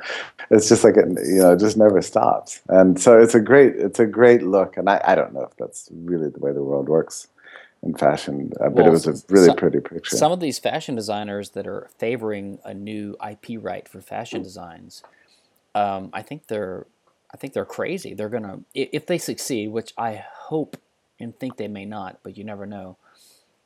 [0.51, 2.61] It's just like it, you know it just never stops.
[2.69, 4.77] And so it's a great it's a great look.
[4.77, 7.29] And i, I don't know if that's really the way the world works
[7.87, 10.17] in fashion, uh, but well, it was a really some, pretty picture.
[10.17, 15.03] Some of these fashion designers that are favoring a new IP right for fashion designs,
[15.75, 16.87] um, I think they're,
[17.33, 18.15] I think they're crazy.
[18.15, 20.77] They're gonna, if they succeed, which I hope
[21.19, 22.97] and think they may not, but you never know.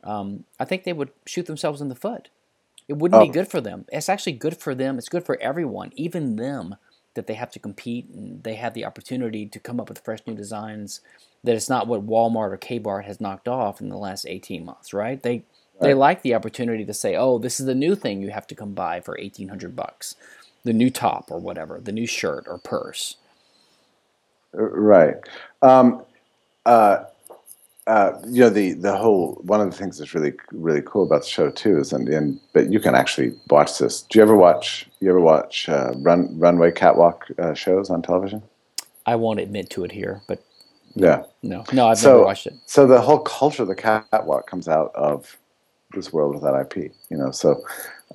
[0.05, 2.29] Um, I think they would shoot themselves in the foot.
[2.89, 3.27] It wouldn't oh.
[3.27, 3.87] be good for them.
[3.93, 4.99] It's actually good for them.
[4.99, 6.77] It's good for everyone, even them,
[7.15, 10.21] that they have to compete and they have the opportunity to come up with fresh
[10.27, 11.01] new designs
[11.45, 14.93] that it's not what Walmart or Kmart has knocked off in the last 18 months,
[14.93, 15.23] right?
[15.23, 15.45] They right.
[15.81, 18.55] they like the opportunity to say, "Oh, this is the new thing you have to
[18.55, 20.17] come buy for 1800 bucks.
[20.65, 23.17] The new top or whatever, the new shirt or purse."
[24.53, 25.17] Right.
[25.63, 26.05] Um,
[26.67, 27.05] uh,
[27.87, 31.23] uh, you know the the whole one of the things that's really really cool about
[31.23, 34.03] the show too is and, and but you can actually watch this.
[34.03, 38.43] Do you ever watch you ever watch uh, run runway catwalk uh, shows on television?
[39.07, 40.45] I won't admit to it here, but
[40.95, 41.25] yeah.
[41.43, 42.55] No, no, I've so, never watched it.
[42.67, 45.39] So the whole culture of the catwalk comes out of
[45.93, 46.93] this world without IP.
[47.11, 47.63] You know, so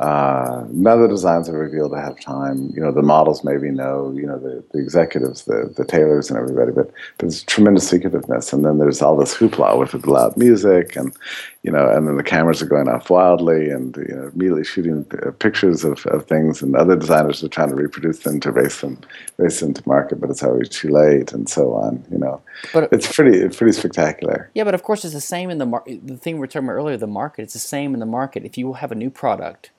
[0.01, 2.69] uh, none of the designs are revealed ahead of time.
[2.75, 6.37] You know, the models maybe know, you know, the, the executives, the, the tailors and
[6.37, 8.51] everybody, but there's tremendous secretiveness.
[8.51, 11.15] And then there's all this hoopla with the loud music and,
[11.63, 15.05] you know, and then the cameras are going off wildly and, you know, immediately shooting
[15.25, 18.81] uh, pictures of, of things and other designers are trying to reproduce them to race
[18.81, 18.99] them,
[19.37, 22.41] race them to market, but it's already too late and so on, you know.
[22.73, 24.51] But it's pretty, it's pretty spectacular.
[24.53, 26.05] Yeah, but of course it's the same in the market.
[26.05, 28.43] The thing we were talking about earlier, the market, it's the same in the market.
[28.43, 29.71] If you have a new product,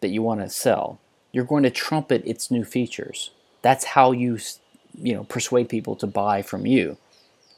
[0.00, 1.00] that you want to sell,
[1.32, 3.30] you're going to trumpet its new features.
[3.62, 4.38] That's how you,
[5.00, 6.98] you know, persuade people to buy from you.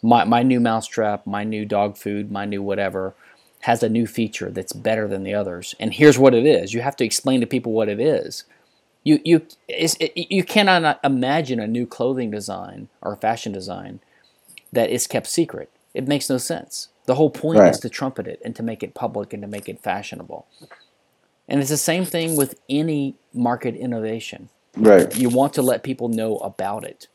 [0.02, 3.14] My, my new mousetrap, my new dog food, my new whatever
[3.62, 5.74] has a new feature that's better than the others.
[5.80, 6.74] And here's what it is.
[6.74, 8.44] You have to explain to people what it is.
[9.04, 14.00] You, you, it, you cannot imagine a new clothing design or fashion design
[14.72, 15.70] that is kept secret.
[15.94, 16.88] It makes no sense.
[17.06, 17.68] The whole point Right.
[17.68, 20.46] is to trumpet it and to make it public and to make it fashionable.
[21.48, 24.48] And it's the same thing with any market innovation.
[24.76, 25.14] Right.
[25.16, 27.08] You want to let people know about it.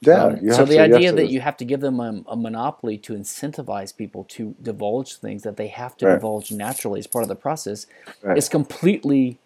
[0.00, 0.24] Yeah.
[0.24, 3.14] Um, so the to- idea that you have to give them a, a monopoly to
[3.14, 6.14] incentivize people to divulge things that they have to Right.
[6.14, 7.86] divulge naturally as part of the process
[8.22, 8.36] Right.
[8.38, 9.38] is completely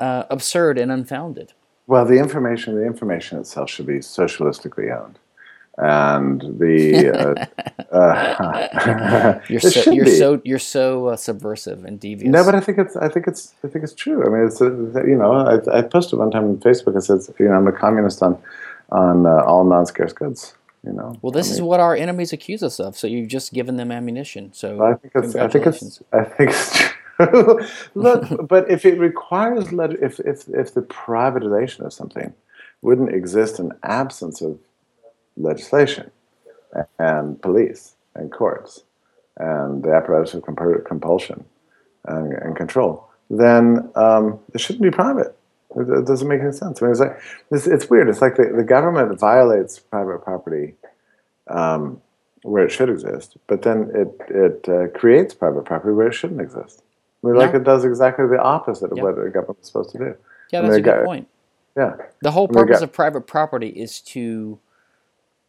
[0.00, 1.52] uh, absurd and unfounded.
[1.86, 5.18] Well, the information, the information itself should be socialistically owned,
[5.78, 7.46] and the
[7.90, 12.30] uh, uh, You're so you're so you're so uh, subversive and devious.
[12.30, 14.24] No, but I think it's I think it's I think it's true.
[14.24, 14.70] I mean, it's uh,
[15.04, 17.72] you know I, I posted one time on Facebook and said you know I'm a
[17.72, 18.38] communist on
[18.90, 20.54] on uh, all non-scarce goods.
[20.84, 21.16] You know.
[21.22, 22.98] well, this I is what our enemies accuse us of.
[22.98, 24.52] So you've just given them ammunition.
[24.52, 26.88] So I think it's I think it's I think it's true.
[27.94, 32.34] Look, but if it requires leg- if if if the privatization of something
[32.82, 34.58] wouldn't exist in absence of
[35.36, 36.10] legislation
[36.98, 38.82] and police and courts
[39.38, 41.44] and the apparatus of compul- compulsion
[42.06, 45.36] and, and control, then um, it shouldn't be private.
[45.76, 46.82] It, it doesn't make any sense.
[46.82, 47.18] I mean, it's like
[47.50, 48.08] it's, it's weird.
[48.08, 50.74] It's like the, the government violates private property
[51.48, 52.00] um,
[52.42, 56.40] where it should exist, but then it it uh, creates private property where it shouldn't
[56.40, 56.82] exist.
[57.24, 59.04] I mean, like it does exactly the opposite of Yeah.
[59.04, 60.14] what the government's supposed to do.
[60.52, 61.28] yeah, that's a good got- point.
[61.74, 64.58] Yeah, The whole purpose of private property is to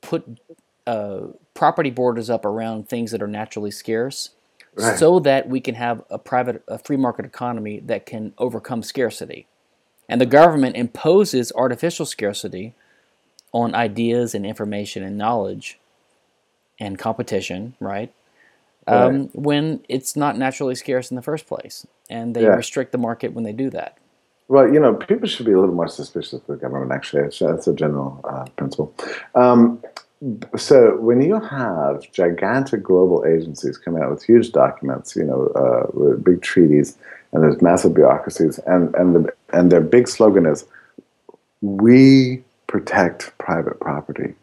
[0.04, 0.40] put
[0.86, 1.22] uh,
[1.56, 4.30] property borders up around things that are naturally scarce,
[4.76, 4.98] Right.
[4.98, 9.46] so that we can have a private, a free market economy that can overcome scarcity.
[10.10, 12.74] And the government imposes artificial scarcity
[13.52, 15.80] on ideas and information and knowledge
[16.80, 18.12] and competition, right?
[18.88, 22.56] Um, when it's not naturally scarce in the first place, and they Yeah.
[22.56, 23.98] restrict the market when they do that.
[24.54, 26.92] Well, you know, people should be a little more suspicious of the government.
[26.92, 28.94] Actually, that's a general uh, principle.
[29.34, 29.84] Um,
[30.56, 36.18] so when you have gigantic global agencies coming out with huge documents, you know, uh,
[36.18, 37.00] big treaties,
[37.32, 40.68] and there's massive bureaucracies, and and the, and their big slogan is,
[41.62, 44.36] "We protect private property."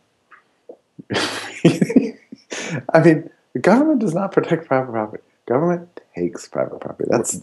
[1.15, 5.23] I mean, the government does not protect private property.
[5.51, 7.09] Government takes private property.
[7.11, 7.43] That's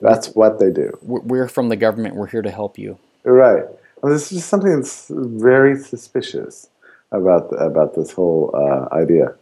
[0.00, 0.96] that's what they do.
[1.02, 2.14] We're from the government.
[2.14, 2.98] We're here to help you.
[3.24, 3.64] Right.
[4.00, 6.70] Well, this is just something that's very suspicious
[7.12, 9.34] about about this whole uh, idea.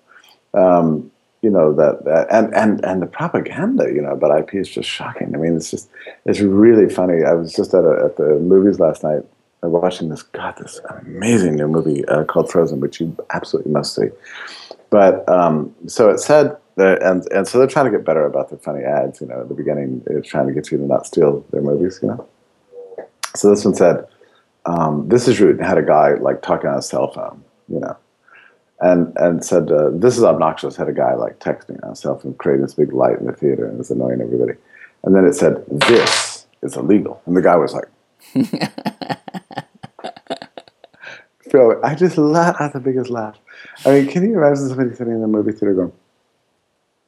[0.55, 4.69] Um, you know that, that and and and the propaganda you know about IP is
[4.69, 5.33] just shocking.
[5.33, 5.89] I mean, it's just
[6.27, 7.23] it's really funny.
[7.23, 9.23] I was just at a, at the movies last night
[9.63, 14.09] watching this God this amazing new movie uh, called Frozen, which you absolutely must see.
[14.91, 18.59] But um, so it said, and and so they're trying to get better about their
[18.59, 19.21] funny ads.
[19.21, 22.01] You know, at the beginning, it's trying to get you to not steal their movies.
[22.03, 22.29] You know.
[23.37, 24.07] So this one said,
[24.67, 27.81] um, "This is rude." and Had a guy like talking on his cell phone, you
[27.81, 27.97] know,
[28.81, 32.19] and and said, uh, "This is obnoxious." Had a guy like texting on a cell
[32.19, 34.55] phone, creating this big light in the theater, and it was annoying everybody.
[35.05, 37.89] And then it said, "This is illegal," and the guy was like,
[41.51, 43.39] "Bro, I just let out the biggest laugh."
[43.85, 45.93] I mean, can you imagine somebody sitting in the movie theater going,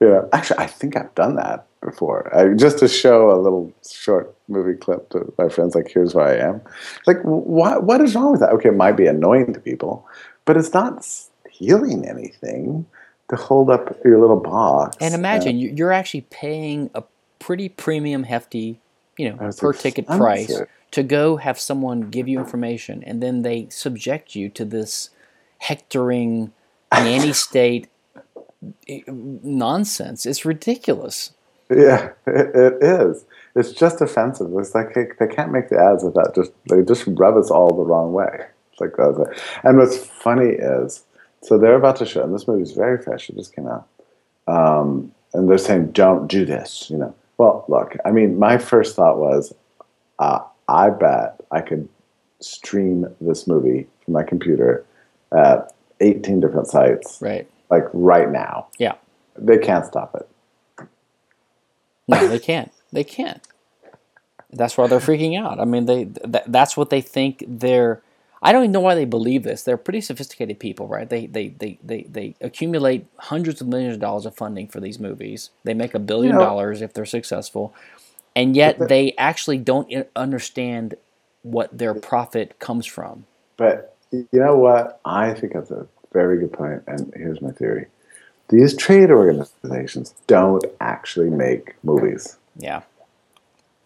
[0.01, 4.35] "Yeah, actually, I think I've done that." Before, I, just to show a little short
[4.49, 6.61] movie clip to my friends, like here's where I am.
[7.07, 8.51] Like, what what is wrong with that?
[8.55, 10.05] Okay, it might be annoying to people,
[10.47, 12.87] but it's not stealing anything
[13.31, 14.97] to hold up your little box.
[15.01, 17.05] And imagine you- you're actually paying a
[17.39, 18.81] pretty premium, hefty,
[19.17, 20.49] you know, per ticket price
[20.93, 25.11] to go have someone give you information, and then they subject you to this
[25.59, 26.53] hectoring,
[26.93, 27.87] nanny state
[29.09, 30.27] nonsense.
[30.27, 31.33] It's ridiculous.
[31.71, 33.25] Yeah, it, it is.
[33.55, 34.49] It's just offensive.
[34.57, 37.75] It's like they, they can't make the ads without just they just rub us all
[37.75, 38.47] the wrong way.
[38.73, 39.43] It's like that's it.
[39.65, 41.05] And what's funny is,
[41.43, 43.29] so they're about to show, and this movie's very fresh.
[43.29, 43.89] It just came out,
[44.47, 47.15] um, and they're saying, "Don't do this." You know.
[47.39, 47.97] Well, look.
[48.05, 49.55] I mean, my first thought was,
[50.19, 51.89] uh, I bet I could
[52.41, 54.85] stream this movie from my computer
[55.33, 57.49] at 18 different sites, Right.
[57.71, 58.69] Like right now.
[58.79, 58.95] Yeah.
[59.37, 60.29] They can't stop it.
[62.09, 62.73] No, they can't.
[62.93, 63.47] They can't.
[64.53, 65.61] That's why they're freaking out.
[65.61, 68.03] I mean, they th- that's what they think they're.
[68.43, 69.63] I don't even know why they believe this.
[69.65, 71.09] They're pretty sophisticated people, right?
[71.09, 75.01] They they they they, they accumulate hundreds of millions of dollars of funding for these
[75.01, 75.51] movies.
[75.65, 77.75] They make a billion You know- dollars if they're successful,
[78.37, 80.95] and yet the- they actually don't understand
[81.43, 83.27] what their profit comes from.
[83.57, 85.01] But you know what?
[85.05, 86.83] I think that's a very good point.
[86.87, 87.87] and here's my theory.
[88.49, 92.37] These trade organizations don't actually make movies.
[92.57, 92.83] Yeah,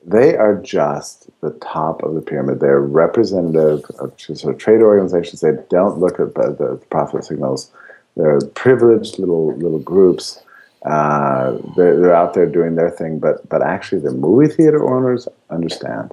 [0.06, 2.60] They are just the top of the pyramid.
[2.60, 5.40] They're representative of sort of trade organizations.
[5.40, 7.70] They don't look at the, the profit signals.
[8.16, 10.42] They're privileged little little groups,
[10.84, 15.28] Uh, they're, they're out there doing their thing, but but actually, the movie theater owners
[15.50, 16.12] understand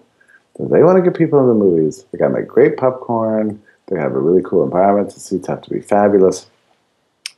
[0.58, 2.06] that they want to get people in the movies.
[2.12, 3.62] They got to make great popcorn.
[3.88, 5.14] They have a really cool environment.
[5.14, 6.48] The seats have to be fabulous.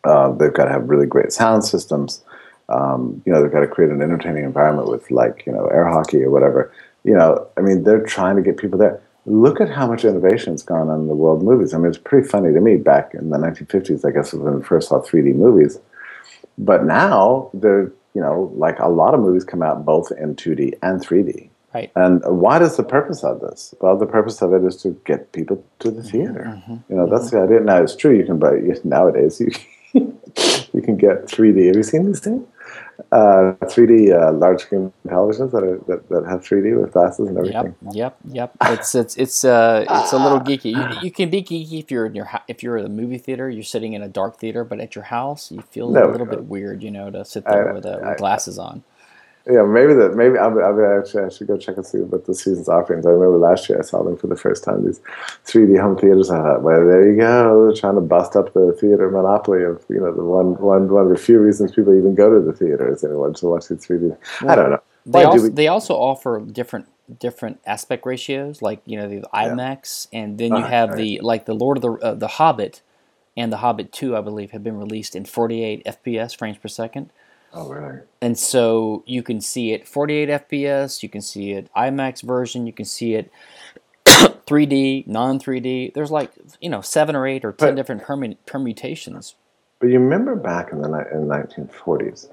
[0.03, 2.23] Uh, they've got to have really great sound systems.
[2.69, 5.87] Um, you know, they've got to create an entertaining environment with like you know air
[5.87, 6.71] hockey or whatever.
[7.03, 9.01] You know, I mean, they're trying to get people there.
[9.25, 11.73] Look at how much innovation's gone on in the world movies.
[11.73, 12.77] I mean, it's pretty funny to me.
[12.77, 15.79] Back in the 1950s, I guess, when we first saw 3D movies,
[16.57, 20.77] but now there, you know, like a lot of movies come out both in 2D
[20.81, 21.48] and 3D.
[21.73, 21.91] Right.
[21.95, 23.75] And what is the purpose of this?
[23.79, 26.45] Well, the purpose of it is to get people to the theater.
[26.47, 26.75] Mm-hmm.
[26.89, 27.59] You know, that's the idea.
[27.59, 28.15] Now, it's true.
[28.15, 29.39] You can buy nowadays.
[29.39, 29.51] You
[29.93, 31.67] you can get 3D.
[31.67, 32.47] Have you seen these things?
[33.11, 37.37] Uh, 3D uh, large screen televisions that, are, that that have 3D with glasses and
[37.37, 37.73] everything.
[37.91, 38.55] Yep, yep, yep.
[38.73, 40.75] It's it's it's uh it's a little geeky.
[40.75, 43.49] You, you can be geeky if you're in your if you're at a movie theater,
[43.49, 46.27] you're sitting in a dark theater, but at your house, you feel No, a little
[46.27, 46.31] no.
[46.33, 48.83] bit weird, you know, to sit there I- with, uh, I- with glasses on.
[49.45, 50.15] Yeah, maybe that.
[50.15, 53.05] Maybe I'll, I'll actually I should go check and see what the season's offerings.
[53.05, 54.85] I remember last year I saw them for the first time.
[54.85, 54.99] These
[55.45, 56.29] 3D home theaters.
[56.29, 57.65] I thought, well, there you go.
[57.65, 61.05] They're trying to bust up the theater monopoly of you know the one one one
[61.05, 63.85] of the few reasons people even go to the theater is anyone to watch these
[63.85, 64.15] 3D.
[64.47, 64.81] I don't know.
[65.05, 66.87] They Why do also, we- they also offer different
[67.19, 71.45] different aspect ratios, like you know the IMAX, and then you Ah, have the like
[71.45, 72.81] the Lord of the uh, the Hobbit
[73.35, 77.09] and the Hobbit Two, I believe, have been released in 48 FPS frames per second.
[77.53, 77.99] Oh really?
[78.21, 82.73] And so you can see it 48 FPS, you can see it IMAX version, you
[82.73, 83.31] can see it
[84.05, 85.93] 3D, non 3D.
[85.93, 89.35] There's like, you know, seven or eight or 10 But- different permu- permutations.
[89.79, 92.27] But you remember back in the ni- in the 1940s,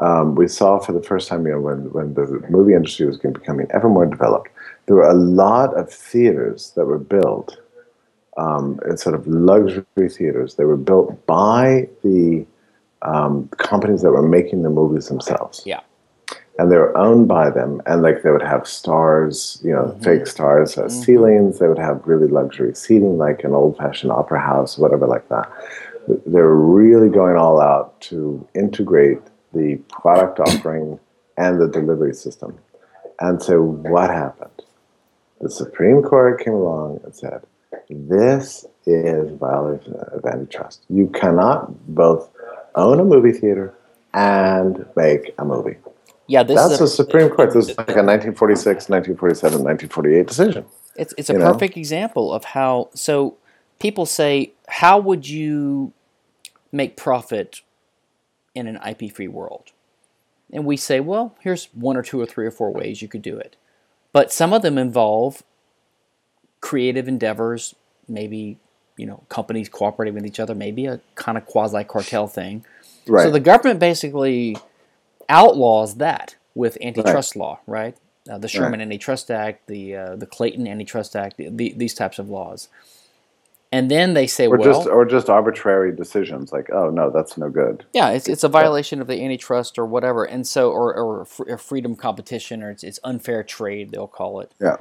[0.00, 3.16] um, we saw for the first time, you know, when, when the movie industry was
[3.16, 4.50] becoming ever more developed,
[4.86, 7.58] there were a lot of theaters that were built,
[8.36, 10.56] um, sort of luxury theaters.
[10.56, 12.44] They were built by the
[13.02, 15.62] um, companies that were making the movies themselves.
[15.64, 15.80] Yeah.
[16.58, 20.02] And they were owned by them, and like they would have stars, you know, Mm-hmm.
[20.02, 21.60] fake stars, uh, ceilings.
[21.60, 25.48] They would have really luxury seating, like an old-fashioned opera house, whatever, like that
[26.08, 29.20] they were really going all out to integrate
[29.52, 30.98] the product offering
[31.36, 32.58] and the delivery system.
[33.20, 34.62] And so what happened?
[35.40, 37.42] The Supreme Court came along and said,
[37.90, 40.84] this is violation of antitrust.
[40.88, 42.30] You cannot both
[42.78, 43.74] own a movie theater
[44.14, 45.76] and make a movie.
[46.26, 47.52] Yeah, this That's the a, Supreme Court.
[47.54, 50.64] This is like a 1946, 1947, 1948 decision.
[50.96, 51.52] it's, it's a you know?
[51.52, 52.90] perfect example of how.
[52.94, 53.38] So
[53.78, 55.92] people say, how would you
[56.70, 57.62] make profit
[58.54, 59.72] in an IP free world?
[60.52, 63.22] And we say, well, here's one or two or three or four ways you could
[63.22, 63.56] do it.
[64.12, 65.42] But some of them involve
[66.60, 67.74] creative endeavors,
[68.06, 68.58] maybe,
[68.98, 72.64] you know, companies cooperating with each other, maybe a kind of quasi cartel thing.
[73.06, 73.24] Right.
[73.24, 74.58] So the government basically
[75.28, 77.96] outlaws that with antitrust law, right?
[78.30, 82.18] Uh, the Sherman Antitrust Act, the uh, the Clayton Antitrust Act, the, the, these types
[82.18, 82.68] of laws.
[83.70, 87.36] And then they say, or well, just or just arbitrary decisions like, oh no, that's
[87.36, 87.84] no good.
[87.94, 91.58] yeah, it's, it's a violation of the antitrust or whatever, and so or or, or
[91.58, 94.52] freedom competition or it's, it's unfair trade they'll call it.
[94.60, 94.76] Yeah.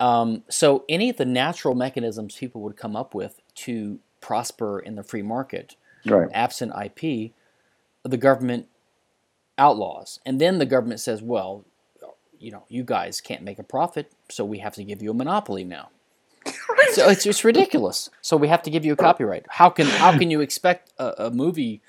[0.00, 4.94] Um, so any of the natural mechanisms people would come up with to prosper in
[4.96, 5.76] the free market,
[6.06, 6.28] Right.
[6.32, 7.32] absent IP,
[8.04, 8.68] the government
[9.56, 11.64] outlaws, and then the government says, well,
[12.38, 15.14] you know, you guys can't make a profit, so we have to give you a
[15.14, 15.88] monopoly now.
[16.92, 18.08] so it's it's ridiculous.
[18.22, 19.44] So we have to give you a copyright.
[19.50, 21.82] How can how can you expect a, a movie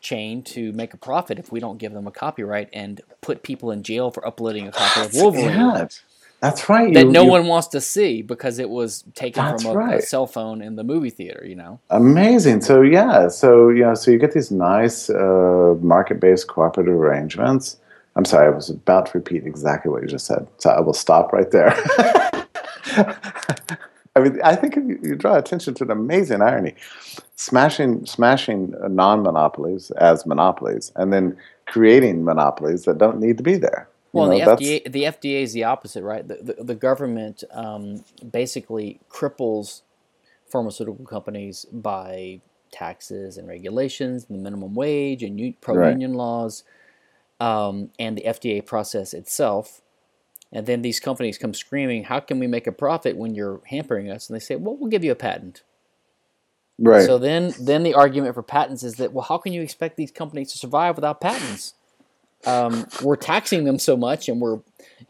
[0.00, 3.70] chain to make a profit if we don't give them a copyright and put people
[3.70, 5.58] in jail for uploading a copy of Wolverine?
[5.58, 5.88] Yeah,
[6.40, 6.92] that's right.
[6.94, 10.02] that You- no you- one wants to see because it was taken from a, a
[10.02, 11.44] cell phone in the movie theater.
[11.44, 12.60] You know, Amazing.
[12.62, 17.76] So yeah, so you know, so you get these nice uh, market-based cooperative arrangements.
[18.16, 20.92] I'm sorry, I was about to repeat exactly what you just said, so I will
[20.94, 21.72] stop right there.
[24.16, 26.74] I mean, I think if you, you draw attention to an amazing irony,
[27.36, 31.36] smashing smashing uh, non-monopolies as monopolies, and then
[31.66, 33.88] creating monopolies that don't need to be there.
[34.12, 36.26] You well, know, the FDA the FDA is the opposite, right?
[36.26, 39.82] The the, the government um, basically cripples
[40.50, 42.40] pharmaceutical companies by
[42.70, 46.64] taxes and regulations, the minimum wage and pro union laws,
[47.38, 49.82] um, and the FDA process itself.
[50.50, 54.10] And then these companies come screaming, "How can we make a profit when you're hampering
[54.10, 55.62] us?" And they say, "Well, we'll give you a patent."
[56.78, 57.04] right.
[57.04, 60.10] So then, then the argument for patents is that well, how can you expect these
[60.10, 61.74] companies to survive without patents?
[62.46, 64.60] Um, we're taxing them so much, and we're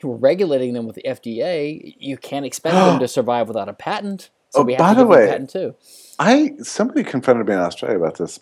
[0.03, 1.95] we're regulating them with the FDA.
[1.99, 4.31] You can't expect them to survive without a patent.
[4.51, 5.75] So Oh, we have by the way- a patent too.
[6.19, 8.41] I somebody confronted me in Australia about this.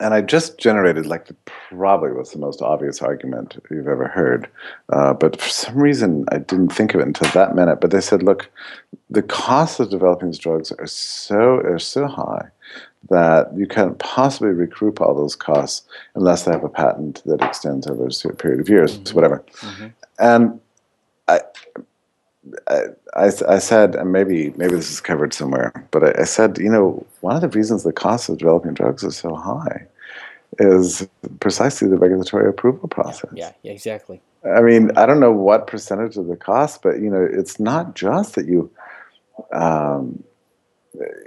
[0.00, 1.34] and I just generated like the,
[1.70, 4.48] probably was the most obvious argument you've ever heard,
[4.92, 7.80] uh, but for some reason I didn't think of it until that minute.
[7.80, 8.48] But they said, look,
[9.10, 12.48] the costs of developing these drugs are so are so high
[13.10, 17.86] that you can't possibly recoup all those costs unless they have a patent that extends
[17.86, 19.14] over a certain period of years, mm-hmm.
[19.14, 19.44] whatever.
[19.60, 19.86] Mm-hmm.
[20.18, 20.60] And
[21.28, 21.40] I,
[23.14, 26.70] I, I, said, and maybe maybe this is covered somewhere, but I, I, said, you
[26.70, 29.86] know, one of the reasons the cost of developing drugs is so high
[30.58, 31.06] is
[31.40, 33.30] precisely the regulatory approval process.
[33.34, 34.20] Yeah, yeah, exactly.
[34.44, 37.94] I mean, I don't know what percentage of the cost, but you know, it's not
[37.94, 38.70] just that you
[39.52, 40.22] um,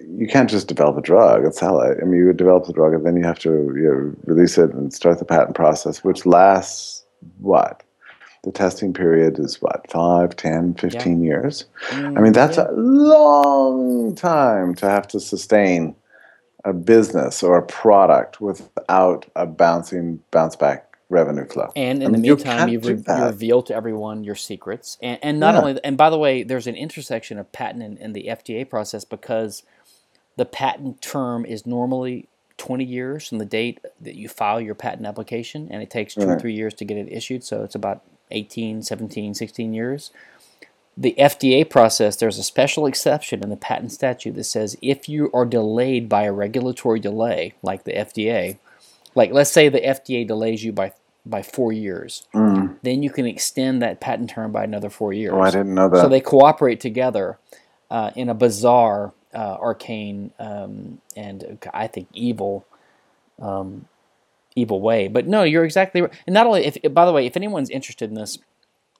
[0.07, 1.97] you can't just develop a drug and sell it.
[2.01, 4.74] I mean, you develop the drug and then you have to you know, release it
[4.74, 7.05] and start the patent process, which lasts
[7.39, 7.84] what?
[8.43, 11.28] The testing period is what, 5, 10, 15 yeah.
[11.28, 11.66] years?
[11.89, 12.70] Mm, I mean, that's yeah.
[12.70, 15.95] a long time to have to sustain
[16.66, 21.72] a business or a product without a bouncing bounce back revenue flow.
[21.76, 24.97] And in I mean, the meantime, you have re- you reveal to everyone your secrets.
[25.01, 25.59] And, and not yeah.
[25.59, 29.05] only, and by the way, there's an intersection of patent and, and, the FDA process
[29.05, 29.64] because
[30.38, 35.05] the patent term is normally 20 years from the date that you file your patent
[35.05, 36.38] application, and it takes two right.
[36.38, 37.43] or three years to get it issued.
[37.43, 40.12] So it's about 18, 17, 16 years.
[40.97, 45.32] The FDA process, there's a special exception in the patent statute that says if you
[45.34, 48.57] are delayed by a regulatory delay, like the FDA,
[49.16, 50.93] like let's say the FDA delays you by
[51.26, 52.28] by four years.
[52.34, 52.78] Mm.
[52.82, 55.34] Then you can extend that patent term by another four years.
[55.34, 56.01] Oh, I didn't know that.
[56.01, 57.38] So they cooperate together
[57.89, 62.65] uh, in a bizarre, uh, arcane, um, and I think evil,
[63.39, 63.88] um,
[64.55, 65.07] evil way.
[65.07, 66.13] But no, you're exactly right.
[66.26, 68.39] And not only, if by the way, if anyone's interested in this,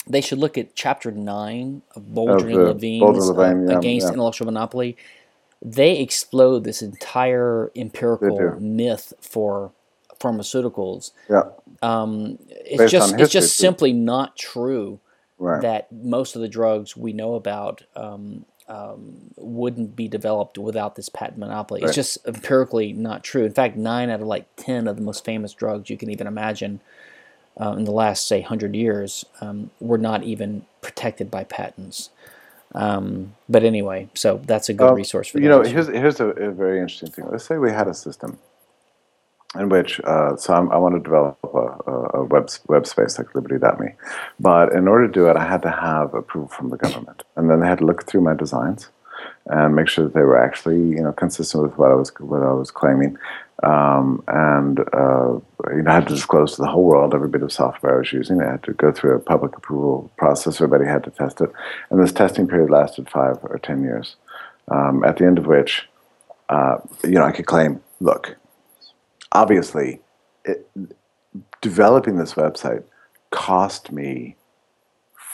[0.08, 4.14] they should look at Chapter Nine of Boldrin and Levine's Levine, uh, yeah, Against yeah.
[4.14, 4.98] Intellectual Monopoly.
[5.64, 9.72] They explode this entire empirical myth for
[10.22, 11.12] pharmaceuticals.
[11.30, 11.44] Yeah.
[11.82, 13.62] Um, it's Based just it's just too.
[13.62, 15.00] simply not true
[15.40, 15.62] right.
[15.62, 21.10] that most of the drugs we know about um, um, wouldn't be developed without this
[21.10, 21.82] patent monopoly.
[21.82, 21.88] Right.
[21.88, 23.44] It's just empirically not true.
[23.44, 26.28] In fact, nine out of like ten of the most famous drugs you can even
[26.28, 26.80] imagine
[27.60, 32.12] uh, in the last say hundred years um, were not even protected by patents.
[32.74, 35.62] Um, but anyway, so that's a good um, resource for you know.
[35.62, 37.26] Here's here's a, a very interesting thing.
[37.30, 38.38] Let's say we had a system
[39.60, 43.34] in which uh, so I'm, i want to develop a, a, web web space like
[43.36, 43.94] Liberty.me,
[44.40, 47.50] but in order to do it, I had to have approval from the government, and
[47.50, 48.90] then they had to look through my designs
[49.48, 52.44] and make sure that they were actually you know consistent with what I was what
[52.44, 53.18] I was claiming,
[53.64, 55.40] um, and uh,
[55.70, 58.00] you know I had to disclose to the whole world every bit of software I
[58.00, 58.42] was using.
[58.42, 60.62] I had to go through a public approval process.
[60.62, 61.52] Everybody had to test it,
[61.90, 64.16] and this testing period lasted five or ten years.
[64.70, 65.90] Um, at the end of which,
[66.48, 68.38] uh, you know, I could claim, look,
[69.32, 70.02] obviously,
[70.46, 70.68] it,
[71.62, 72.84] developing this website
[73.32, 74.36] cost me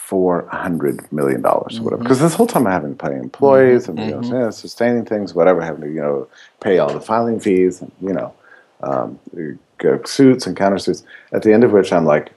[0.08, 2.04] four hundred million dollars or whatever.
[2.04, 2.28] Because mm-hmm.
[2.28, 4.24] this whole time I haven't to pay employees and mm-hmm.
[4.24, 6.28] you know, sustaining things, whatever, having to you know
[6.62, 8.34] pay all the filing fees and you know
[8.82, 9.20] um,
[10.06, 11.04] suits and countersuits.
[11.34, 12.32] At the end of which I'm like,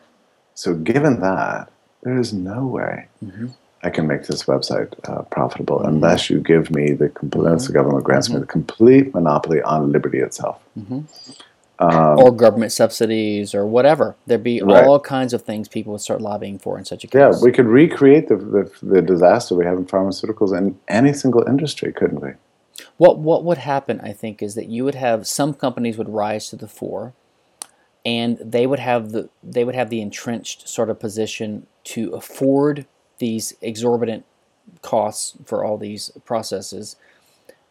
[0.54, 1.70] so given that,
[2.02, 3.06] there is no way.
[3.24, 3.48] Mm-hmm.
[3.82, 5.88] I can make this website uh, profitable mm-hmm.
[5.88, 8.40] unless you give me the unless the government grants me mm-hmm.
[8.40, 10.60] the complete monopoly on liberty itself.
[11.80, 14.14] Um, or government subsidies or whatever.
[14.26, 14.84] There'd be right.
[14.84, 17.18] all kinds of things people would start lobbying for in such a case.
[17.18, 21.42] Yeah, we could recreate the, the, the disaster we have in pharmaceuticals in any single
[21.48, 22.32] industry, couldn't we?
[22.98, 26.48] What what would happen, I think, is that you would have some companies would rise
[26.48, 27.14] to the fore,
[28.04, 32.86] and they would have the they would have the entrenched sort of position to afford
[33.18, 34.26] these exorbitant
[34.82, 36.96] costs for all these processes,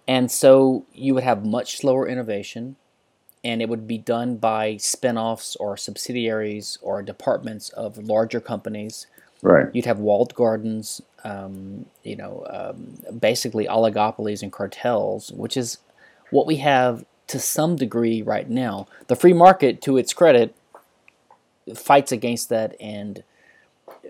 [0.08, 2.76] and so you would have much slower innovation
[3.44, 9.08] and it would be done by spin-offs or subsidiaries or departments of larger companies.
[9.42, 9.68] Right.
[9.74, 15.78] You'd have walled gardens, um, you know, um, basically oligopolies and cartels, which is
[16.32, 18.88] what we have to some degree right now.
[19.08, 20.54] The free market, to its credit,
[21.74, 23.24] fights against that, and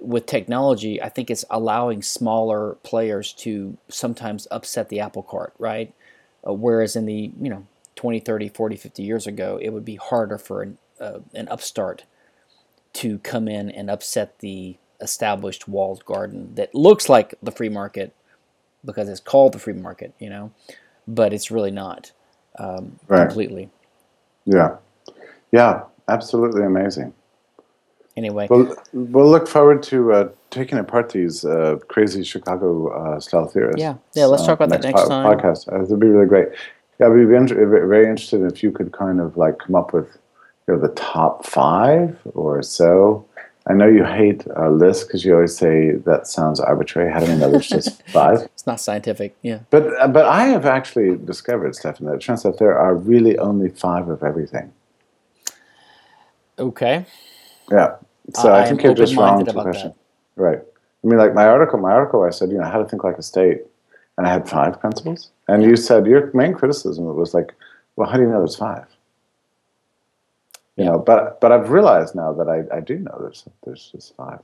[0.02, 5.94] with technology, I think it's allowing smaller players to sometimes upset the apple cart, right?
[6.48, 7.66] Uh, whereas in the you know
[8.00, 12.06] 20, 30, 40, 50 years ago, it would be harder for an, uh, an upstart
[12.94, 18.16] to come in and upset the established walled garden that looks like the free market
[18.86, 20.50] because it's called the free market, you know,
[21.10, 22.14] but it's really not
[22.58, 23.26] um, right.
[23.26, 23.70] completely.
[24.46, 24.78] Yeah.
[25.52, 27.14] Yeah, absolutely amazing.
[28.16, 33.46] Anyway, we'll, we'll look forward to uh, taking apart these uh, crazy Chicago uh, style
[33.46, 33.82] theorists.
[33.82, 34.26] Yeah, yeah.
[34.26, 35.38] Let's talk about that next po- time.
[35.38, 35.72] Podcast.
[35.72, 36.48] Uh, it'll be really great.
[37.00, 40.18] Yeah, I'd be very interested if you could kind of like come up with
[40.68, 43.26] you know, the top five or so.
[43.68, 47.12] I know you hate uh, a list because you always say that sounds arbitrary.
[47.12, 48.42] How do we know there's just five?
[48.42, 49.60] It's not scientific, yeah.
[49.70, 53.38] But uh, but I have actually discovered, Stephan, that it turns out there are really
[53.38, 54.74] only five of everything.
[56.58, 57.06] Okay.
[57.72, 57.96] Yeah.
[58.34, 59.94] So I, I think you're just wrong to the question.
[60.36, 60.42] That.
[60.42, 60.60] Right.
[61.04, 63.18] I mean, like my article, my article, I said, you know, how to think like
[63.18, 63.62] a state,
[64.20, 67.56] and I had five principles, and you said your main criticism was like,
[67.96, 68.86] well, how do you know there's five?
[70.76, 74.14] You know, but but I've realized now that I, I do know there's there's just
[74.18, 74.42] five.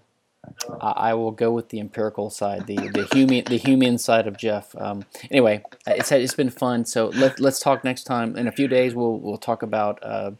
[0.47, 0.77] Actually.
[0.79, 4.73] I will go with the empirical side, the the human the human side of Jeff.
[4.77, 6.85] Um, anyway, it's it's been fun.
[6.85, 8.37] So let let's talk next time.
[8.37, 9.99] In a few days, we'll we'll talk about.
[10.01, 10.31] Uh,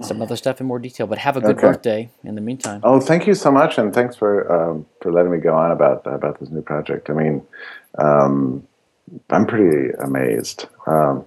[0.00, 1.06] some other stuff in more detail.
[1.06, 1.66] But have a good okay.
[1.66, 2.80] birthday in the meantime.
[2.82, 6.06] Oh, thank you so much, and thanks for um, for letting me go on about
[6.06, 7.10] about this new project.
[7.10, 7.42] I mean,
[7.98, 8.66] um,
[9.30, 10.66] I'm pretty amazed.
[10.86, 11.24] Um,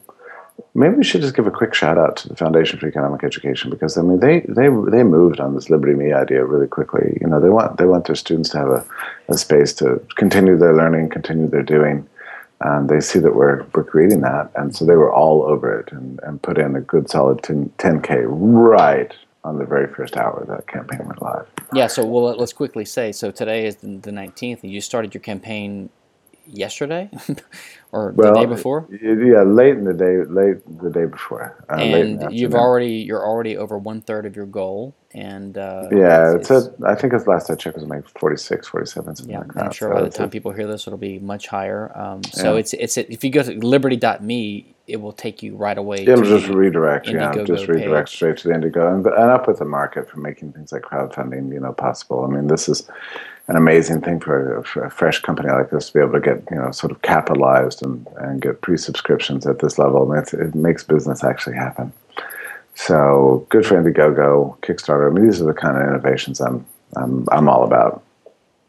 [0.74, 3.70] maybe we should just give a quick shout out to the Foundation for Economic Education
[3.70, 7.18] because I mean they they they moved on this Liberty Me idea really quickly.
[7.22, 8.86] You know, they want they want their students to have a,
[9.30, 12.08] a space to continue their learning, continue their doing
[12.64, 14.52] and they see that we're, we're creating that.
[14.56, 17.72] And so they were all over it and, and put in a good solid 10,
[17.78, 19.12] 10K right
[19.44, 21.48] on the very first hour that campaign went live.
[21.74, 25.22] Yeah, so well, let's quickly say so today is the 19th, and you started your
[25.22, 25.90] campaign
[26.46, 27.10] yesterday
[27.92, 28.88] or well, the day before?
[28.90, 31.64] Yeah, late in the day, late the day before.
[31.70, 36.36] Uh, and you've already you're already over one third of your goal, and uh, yeah,
[36.36, 39.32] it's, it's, a, I think it's last I checked it was like 46, 47, something
[39.32, 39.66] yeah, like that.
[39.66, 41.92] I'm sure so by the time a, people hear this, it'll be much higher.
[41.98, 42.60] Um, so yeah.
[42.60, 46.06] it's it's if you go to liberty.me, it will take you right away.
[46.06, 48.16] It'll just redirect, yeah, just redirect page.
[48.16, 51.52] straight to the Indiegogo, and, and up with the market for making things like crowdfunding,
[51.52, 52.24] you know, possible.
[52.24, 52.88] I mean, this is
[53.48, 56.44] an amazing thing for, for, a fresh company like this to be able to get
[56.50, 60.12] you know sort of capitalized and, and get pre-subscriptions at this level.
[60.12, 61.92] And it makes business actually happen.
[62.76, 65.10] So good for Indiegogo, Kickstarter.
[65.10, 66.66] I mean, these are the kind of innovations I'm
[66.96, 68.04] I'm I'm all about.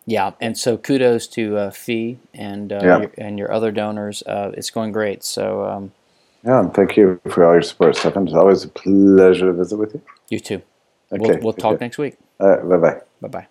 [0.05, 2.99] Yeah, and so kudos to uh, FEE and uh, yeah.
[2.99, 4.23] your, and your other donors.
[4.25, 5.23] Uh, it's going great.
[5.23, 5.93] So um,
[6.45, 8.27] yeah, and thank you for all your support, Stephan.
[8.27, 10.03] It's always a pleasure to visit with you.
[10.29, 10.63] You too.
[11.13, 12.17] Okay, we'll, we'll talk next week.
[12.39, 13.01] bye bye.
[13.21, 13.47] Bye bye.